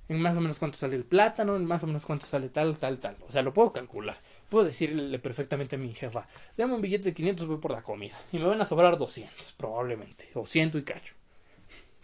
en 0.09 0.21
más 0.21 0.37
o 0.37 0.41
menos 0.41 0.57
cuánto 0.57 0.77
sale 0.77 0.95
el 0.95 1.03
plátano, 1.03 1.55
en 1.55 1.65
más 1.65 1.83
o 1.83 1.87
menos 1.87 2.05
cuánto 2.05 2.25
sale 2.25 2.49
tal, 2.49 2.77
tal, 2.77 2.97
tal. 2.99 3.17
O 3.27 3.31
sea, 3.31 3.41
lo 3.41 3.53
puedo 3.53 3.73
calcular. 3.73 4.17
Puedo 4.49 4.65
decirle 4.65 5.19
perfectamente 5.19 5.75
a 5.75 5.79
mi 5.79 5.93
jefa, 5.93 6.27
dame 6.55 6.73
un 6.73 6.81
billete 6.81 7.05
de 7.05 7.13
500, 7.13 7.47
voy 7.47 7.57
por 7.57 7.71
la 7.71 7.81
comida. 7.81 8.17
Y 8.31 8.39
me 8.39 8.45
van 8.45 8.61
a 8.61 8.65
sobrar 8.65 8.97
200, 8.97 9.53
probablemente. 9.57 10.29
O 10.35 10.45
100 10.45 10.71
y 10.75 10.81
cacho. 10.83 11.13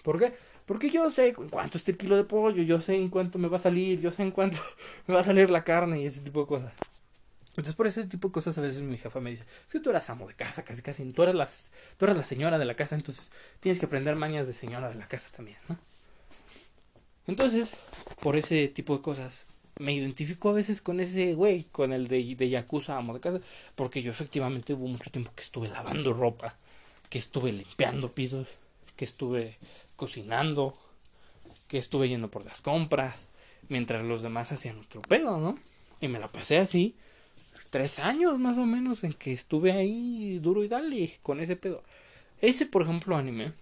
¿Por 0.03 0.19
qué? 0.19 0.34
Porque 0.65 0.89
yo 0.89 1.10
sé 1.12 1.29
en 1.29 1.49
cuánto 1.49 1.77
está 1.77 1.91
el 1.91 1.97
kilo 1.97 2.15
de 2.15 2.23
pollo, 2.23 2.63
yo 2.63 2.79
sé 2.82 2.95
en 2.95 3.10
cuánto 3.10 3.38
me 3.39 3.47
va 3.47 3.58
a 3.58 3.62
salir, 3.62 3.99
yo 3.99 4.12
sé 4.12 4.23
en 4.23 4.32
cuánto 4.32 4.60
me 5.08 5.13
va 5.13 5.21
a 5.21 5.23
salir 5.23 5.49
la 5.49 5.63
carne 5.63 6.01
y 6.01 6.06
ese 6.06 6.21
tipo 6.21 6.41
de 6.41 6.47
cosas. 6.47 6.73
Entonces 7.49 7.75
por 7.75 7.86
ese 7.86 8.06
tipo 8.06 8.29
de 8.29 8.32
cosas 8.32 8.58
a 8.58 8.62
veces 8.62 8.82
mi 8.82 8.97
jefa 8.97 9.19
me 9.19 9.29
dice, 9.29 9.43
es 9.67 9.71
que 9.71 9.79
tú 9.79 9.91
eras 9.91 10.10
amo 10.10 10.27
de 10.27 10.34
casa, 10.34 10.63
casi 10.63 10.82
casi, 10.82 11.03
tú 11.12 11.23
eres, 11.23 11.36
la, 11.36 11.47
tú 11.97 12.06
eres 12.06 12.17
la 12.17 12.23
señora 12.23 12.58
de 12.58 12.65
la 12.65 12.75
casa, 12.75 12.95
entonces 12.95 13.29
tienes 13.60 13.79
que 13.79 13.86
aprender 13.86 14.15
mañas 14.15 14.47
de 14.47 14.53
señora 14.53 14.89
de 14.89 14.95
la 14.95 15.08
casa 15.08 15.29
también, 15.36 15.58
¿no? 15.69 15.77
Entonces, 17.27 17.75
por 18.21 18.36
ese 18.36 18.67
tipo 18.67 18.97
de 18.97 19.03
cosas, 19.03 19.45
me 19.80 19.94
identifico 19.94 20.50
a 20.50 20.54
veces 20.54 20.82
con 20.82 21.00
ese 21.00 21.34
güey, 21.34 21.64
con 21.66 21.94
el 21.94 22.08
de, 22.08 22.36
de 22.36 22.50
Yakuza 22.50 22.98
amo 22.98 23.14
de 23.14 23.20
casa, 23.20 23.40
porque 23.76 24.02
yo 24.02 24.12
efectivamente 24.12 24.74
hubo 24.74 24.88
mucho 24.88 25.10
tiempo 25.10 25.32
que 25.36 25.44
estuve 25.44 25.70
lavando 25.70 26.14
ropa, 26.14 26.56
que 27.10 27.20
estuve 27.20 27.52
limpiando 27.52 28.12
pisos, 28.12 28.48
que 28.96 29.06
estuve 29.06 29.58
cocinando, 29.96 30.74
que 31.68 31.78
estuve 31.78 32.10
yendo 32.10 32.30
por 32.30 32.46
las 32.46 32.62
compras, 32.62 33.28
mientras 33.70 34.04
los 34.04 34.22
demás 34.22 34.52
hacían 34.52 34.80
otro 34.80 35.02
pedo, 35.02 35.38
¿no? 35.40 35.58
Y 36.02 36.08
me 36.08 36.20
la 36.20 36.32
pasé 36.32 36.58
así, 36.58 36.96
tres 37.70 38.00
años 38.00 38.38
más 38.40 38.58
o 38.58 38.66
menos, 38.66 39.04
en 39.04 39.14
que 39.14 39.34
estuve 39.34 39.72
ahí 39.72 40.40
duro 40.40 40.64
y 40.64 40.68
dale 40.68 41.20
con 41.24 41.40
ese 41.40 41.56
pedo. 41.56 41.84
Ese, 42.42 42.66
por 42.66 42.82
ejemplo, 42.82 43.16
anime, 43.16 43.54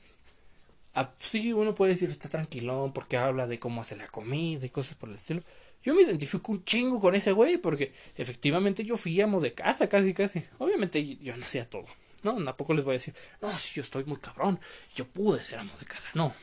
Ah, 0.94 1.14
sí, 1.20 1.54
uno 1.54 1.74
puede 1.74 1.94
decir 1.94 2.10
está 2.10 2.28
tranquilón 2.28 2.92
porque 2.92 3.18
habla 3.18 3.48
de 3.48 3.60
cómo 3.60 3.82
hace 3.82 3.96
la 3.96 4.08
comida 4.08 4.66
y 4.66 4.70
cosas 4.70 4.96
por 4.96 5.10
el 5.10 5.16
estilo. 5.16 5.42
Yo 5.84 5.96
me 5.96 6.04
identifico 6.04 6.52
un 6.52 6.64
chingo 6.64 7.00
con 7.00 7.16
ese 7.16 7.32
güey 7.32 7.58
porque 7.58 7.94
efectivamente 8.16 8.84
yo 8.84 8.98
fui 8.98 9.20
amo 9.20 9.40
de 9.40 9.54
casa 9.54 9.90
casi 9.90 10.14
casi. 10.14 10.44
Obviamente 10.60 11.18
yo 11.18 11.36
no 11.38 11.46
hacía 11.46 11.70
todo. 11.70 11.86
No, 12.24 12.44
tampoco 12.44 12.74
les 12.74 12.86
voy 12.86 12.94
a 12.94 12.98
decir, 13.00 13.16
no, 13.42 13.52
si 13.58 13.76
yo 13.76 13.82
estoy 13.82 14.04
muy 14.06 14.18
cabrón, 14.18 14.60
yo 14.96 15.08
pude 15.08 15.42
ser 15.42 15.60
amo 15.60 15.74
de 15.80 15.86
casa. 15.86 16.10
No. 16.14 16.34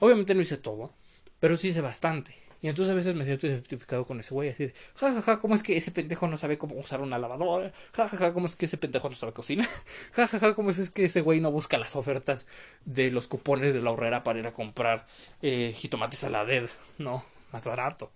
Obviamente 0.00 0.34
no 0.34 0.40
hice 0.40 0.56
todo, 0.56 0.92
pero 1.38 1.56
sí 1.56 1.68
hice 1.68 1.80
bastante. 1.80 2.34
Y 2.62 2.68
entonces 2.68 2.90
a 2.90 2.94
veces 2.96 3.14
me 3.14 3.24
siento 3.24 3.46
identificado 3.46 4.04
con 4.04 4.18
ese 4.18 4.34
güey, 4.34 4.48
así 4.48 4.66
de, 4.66 4.74
jajaja, 4.94 5.22
ja, 5.22 5.22
ja, 5.22 5.38
¿cómo 5.38 5.54
es 5.54 5.62
que 5.62 5.76
ese 5.76 5.90
pendejo 5.90 6.26
no 6.26 6.36
sabe 6.36 6.58
cómo 6.58 6.74
usar 6.76 7.00
una 7.00 7.18
lavadora? 7.18 7.72
Jajaja, 7.94 8.16
ja, 8.16 8.32
¿cómo 8.32 8.46
es 8.46 8.56
que 8.56 8.64
ese 8.66 8.78
pendejo 8.78 9.08
no 9.08 9.14
sabe 9.14 9.32
cocinar? 9.32 9.68
Jajaja, 10.12 10.38
ja, 10.38 10.54
¿cómo 10.54 10.70
es 10.70 10.90
que 10.90 11.04
ese 11.04 11.20
güey 11.20 11.40
no 11.40 11.52
busca 11.52 11.78
las 11.78 11.94
ofertas 11.96 12.46
de 12.84 13.10
los 13.10 13.28
cupones 13.28 13.74
de 13.74 13.82
la 13.82 13.90
horrera 13.90 14.24
para 14.24 14.38
ir 14.38 14.46
a 14.46 14.52
comprar 14.52 15.06
eh, 15.42 15.72
jitomates 15.76 16.24
a 16.24 16.30
la 16.30 16.44
dead? 16.44 16.68
No, 16.98 17.24
más 17.52 17.64
barato. 17.64 18.10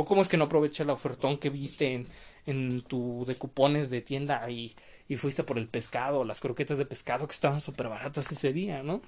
O 0.00 0.04
cómo 0.04 0.22
es 0.22 0.28
que 0.28 0.36
no 0.36 0.44
aprovecha 0.44 0.84
el 0.84 0.90
ofertón 0.90 1.38
que 1.38 1.50
viste 1.50 1.92
en, 1.92 2.06
en 2.46 2.82
tu 2.82 3.24
de 3.26 3.34
cupones 3.34 3.90
de 3.90 4.00
tienda 4.00 4.48
y, 4.48 4.76
y 5.08 5.16
fuiste 5.16 5.42
por 5.42 5.58
el 5.58 5.66
pescado, 5.66 6.22
las 6.22 6.38
croquetas 6.38 6.78
de 6.78 6.86
pescado 6.86 7.26
que 7.26 7.32
estaban 7.32 7.60
súper 7.60 7.88
baratas 7.88 8.30
ese 8.30 8.52
día, 8.52 8.84
¿no? 8.84 9.02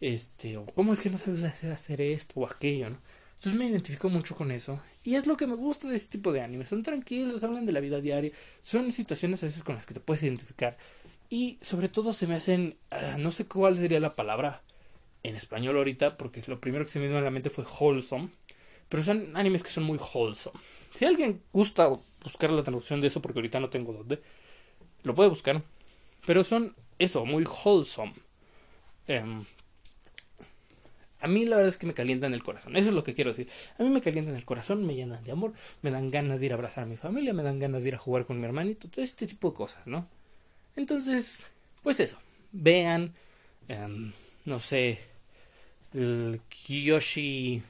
Este, 0.00 0.56
o 0.56 0.64
cómo 0.64 0.94
es 0.94 1.00
que 1.00 1.10
no 1.10 1.18
sabes 1.18 1.44
hacer, 1.44 1.72
hacer 1.72 2.00
esto 2.00 2.40
o 2.40 2.46
aquello, 2.46 2.88
¿no? 2.88 2.98
Entonces 3.34 3.58
me 3.58 3.66
identifico 3.66 4.08
mucho 4.08 4.34
con 4.34 4.50
eso. 4.50 4.80
Y 5.04 5.16
es 5.16 5.26
lo 5.26 5.36
que 5.36 5.46
me 5.46 5.56
gusta 5.56 5.88
de 5.88 5.96
este 5.96 6.16
tipo 6.16 6.32
de 6.32 6.40
animes. 6.40 6.70
Son 6.70 6.82
tranquilos, 6.82 7.44
hablan 7.44 7.66
de 7.66 7.72
la 7.72 7.80
vida 7.80 8.00
diaria. 8.00 8.32
Son 8.62 8.90
situaciones 8.92 9.42
a 9.42 9.46
veces 9.46 9.62
con 9.62 9.74
las 9.74 9.84
que 9.84 9.92
te 9.92 10.00
puedes 10.00 10.22
identificar. 10.22 10.78
Y 11.28 11.58
sobre 11.60 11.90
todo 11.90 12.14
se 12.14 12.26
me 12.26 12.34
hacen... 12.36 12.78
Uh, 12.90 13.18
no 13.18 13.30
sé 13.30 13.44
cuál 13.44 13.76
sería 13.76 14.00
la 14.00 14.14
palabra 14.14 14.62
en 15.22 15.36
español 15.36 15.76
ahorita. 15.76 16.16
Porque 16.16 16.42
lo 16.46 16.62
primero 16.62 16.86
que 16.86 16.90
se 16.90 16.98
me 16.98 17.08
vino 17.08 17.18
a 17.18 17.20
la 17.20 17.30
mente 17.30 17.50
fue 17.50 17.66
wholesome. 17.78 18.30
Pero 18.88 19.02
son 19.02 19.36
animes 19.36 19.62
que 19.62 19.70
son 19.70 19.84
muy 19.84 19.98
wholesome. 19.98 20.58
Si 20.94 21.04
alguien 21.04 21.42
gusta 21.52 21.88
buscar 22.22 22.50
la 22.50 22.62
traducción 22.62 23.00
de 23.00 23.08
eso, 23.08 23.20
porque 23.20 23.38
ahorita 23.38 23.60
no 23.60 23.68
tengo 23.68 23.92
dónde, 23.92 24.22
lo 25.02 25.14
puede 25.14 25.28
buscar. 25.28 25.62
Pero 26.24 26.44
son 26.44 26.74
eso, 26.98 27.24
muy 27.24 27.44
wholesome. 27.44 28.14
Um, 29.08 29.44
a 31.20 31.28
mí 31.28 31.44
la 31.44 31.56
verdad 31.56 31.70
es 31.70 31.78
que 31.78 31.86
me 31.86 31.94
calientan 31.94 32.34
el 32.34 32.42
corazón. 32.42 32.76
Eso 32.76 32.90
es 32.90 32.94
lo 32.94 33.04
que 33.04 33.14
quiero 33.14 33.30
decir. 33.30 33.48
A 33.78 33.82
mí 33.82 33.90
me 33.90 34.00
calientan 34.00 34.36
el 34.36 34.44
corazón, 34.44 34.86
me 34.86 34.94
llenan 34.94 35.24
de 35.24 35.32
amor, 35.32 35.52
me 35.82 35.90
dan 35.90 36.10
ganas 36.10 36.40
de 36.40 36.46
ir 36.46 36.52
a 36.52 36.56
abrazar 36.56 36.84
a 36.84 36.86
mi 36.86 36.96
familia, 36.96 37.32
me 37.32 37.42
dan 37.42 37.58
ganas 37.58 37.82
de 37.82 37.88
ir 37.88 37.94
a 37.94 37.98
jugar 37.98 38.26
con 38.26 38.38
mi 38.38 38.44
hermanito, 38.44 38.88
todo 38.88 39.02
este 39.02 39.26
tipo 39.26 39.50
de 39.50 39.56
cosas, 39.56 39.86
¿no? 39.86 40.08
Entonces, 40.76 41.46
pues 41.82 42.00
eso. 42.00 42.18
Vean, 42.52 43.14
um, 43.68 44.12
no 44.44 44.60
sé, 44.60 45.00
el 45.94 46.40
Kiyoshi. 46.48 47.62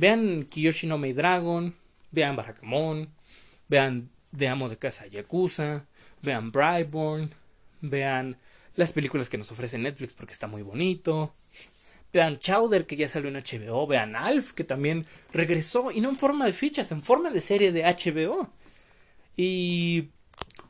Vean 0.00 0.44
Kiyoshi 0.44 0.86
no 0.86 0.96
Me 0.96 1.12
Dragon, 1.12 1.76
vean 2.10 2.34
Barakamon, 2.34 3.10
vean 3.68 4.08
De 4.32 4.48
Amo 4.48 4.70
de 4.70 4.78
Casa 4.78 5.06
Yakuza, 5.06 5.84
vean 6.22 6.50
Brightborn, 6.50 7.30
vean 7.82 8.38
las 8.76 8.92
películas 8.92 9.28
que 9.28 9.36
nos 9.36 9.52
ofrece 9.52 9.76
Netflix 9.76 10.14
porque 10.14 10.32
está 10.32 10.46
muy 10.46 10.62
bonito. 10.62 11.34
Vean 12.14 12.38
Chowder, 12.38 12.86
que 12.86 12.96
ya 12.96 13.10
salió 13.10 13.28
en 13.28 13.36
HBO. 13.36 13.86
Vean 13.86 14.16
Alf, 14.16 14.54
que 14.54 14.64
también 14.64 15.04
regresó. 15.34 15.90
Y 15.90 16.00
no 16.00 16.08
en 16.08 16.16
forma 16.16 16.46
de 16.46 16.54
fichas, 16.54 16.90
en 16.92 17.02
forma 17.02 17.30
de 17.30 17.42
serie 17.42 17.70
de 17.70 17.82
HBO. 17.82 18.48
Y 19.36 20.08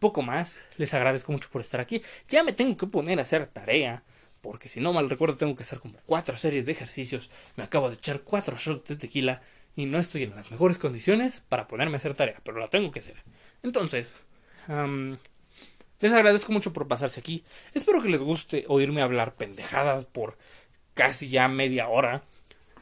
poco 0.01 0.23
más. 0.23 0.57
Les 0.77 0.93
agradezco 0.93 1.31
mucho 1.31 1.49
por 1.53 1.61
estar 1.61 1.81
aquí. 1.81 2.03
Ya 2.29 2.43
me 2.43 2.53
tengo 2.53 2.77
que 2.77 2.89
poner 2.89 3.21
a 3.21 3.23
hacer 3.23 3.47
tarea. 3.47 4.03
Porque 4.41 4.69
si 4.69 4.81
no 4.81 4.93
mal 4.93 5.11
recuerdo, 5.11 5.37
tengo 5.37 5.55
que 5.55 5.63
hacer 5.63 5.81
como 5.81 5.99
cuatro 6.07 6.37
series 6.39 6.67
de 6.67 6.73
ejercicios. 6.73 7.31
Me 7.57 7.65
acabo 7.65 7.89
de 7.89 7.97
echar 7.97 8.21
cuatro 8.23 8.57
shots 8.57 8.89
de 8.89 8.97
tequila. 8.97 9.43
Y 9.77 9.87
no 9.87 9.99
estoy 9.99 10.25
en 10.25 10.35
las 10.35 10.51
mejores 10.51 10.79
condiciones 10.79 11.43
para 11.49 11.69
ponerme 11.69 11.97
a 11.97 11.99
hacer 11.99 12.15
tarea. 12.15 12.41
Pero 12.43 12.59
la 12.59 12.69
tengo 12.69 12.91
que 12.91 13.01
hacer. 13.01 13.23
Entonces, 13.63 14.09
les 16.01 16.13
agradezco 16.13 16.53
mucho 16.53 16.73
por 16.73 16.89
pasarse 16.89 17.21
aquí. 17.21 17.45
Espero 17.75 18.03
que 18.03 18.09
les 18.09 18.21
guste 18.21 18.65
oírme 18.69 19.03
hablar 19.03 19.35
pendejadas 19.35 20.07
por 20.07 20.37
casi 20.95 21.29
ya 21.29 21.49
media 21.49 21.89
hora. 21.89 22.23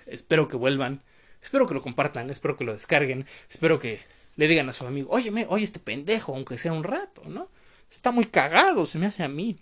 Espero 0.07 0.49
que 0.49 0.57
vuelvan. 0.57 1.03
Espero 1.43 1.67
que 1.67 1.75
lo 1.75 1.83
compartan. 1.83 2.31
Espero 2.31 2.57
que 2.57 2.65
lo 2.65 2.73
descarguen. 2.73 3.27
Espero 3.51 3.79
que 3.79 4.01
le 4.39 4.47
digan 4.47 4.69
a 4.69 4.73
su 4.73 4.87
amigo, 4.87 5.11
óyeme, 5.11 5.47
oye 5.51 5.65
este 5.65 5.81
pendejo, 5.81 6.33
aunque 6.33 6.59
sea 6.59 6.73
un 6.73 6.85
rato, 6.85 7.23
¿no? 7.27 7.51
Está 7.91 8.13
muy 8.13 8.25
cagado, 8.25 8.87
se 8.87 8.97
me 8.97 9.07
hace 9.07 9.25
a 9.25 9.29
mí. 9.29 9.59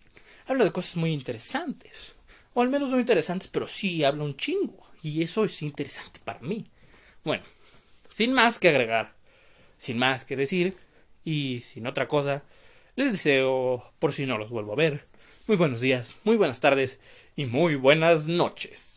Habla 0.46 0.64
de 0.64 0.72
cosas 0.72 0.96
muy 0.96 1.12
interesantes. 1.12 2.14
O 2.54 2.62
al 2.62 2.68
menos 2.68 2.88
no 2.90 3.00
interesantes, 3.00 3.48
pero 3.48 3.66
sí 3.66 4.04
habla 4.04 4.24
un 4.24 4.37
chingo. 4.37 4.88
Y 5.02 5.22
eso 5.22 5.44
es 5.44 5.61
interesante 5.62 6.20
para 6.24 6.40
mí. 6.40 6.66
Bueno, 7.24 7.44
sin 8.09 8.32
más 8.32 8.59
que 8.59 8.68
agregar, 8.68 9.14
sin 9.76 9.98
más 9.98 10.24
que 10.24 10.37
decir, 10.37 10.76
y 11.24 11.61
sin 11.61 11.87
otra 11.87 12.09
cosa, 12.09 12.44
les 12.94 13.12
deseo, 13.12 13.92
por 13.98 14.12
si 14.12 14.24
no 14.24 14.38
los 14.38 14.50
vuelvo 14.50 14.72
a 14.72 14.76
ver, 14.76 15.06
muy 15.48 15.56
buenos 15.56 15.80
días, 15.80 16.16
muy 16.24 16.37
buenas 16.37 16.61
tardes 16.61 17.00
y 17.35 17.46
muy 17.46 17.74
buenas 17.74 18.26
noches. 18.26 18.95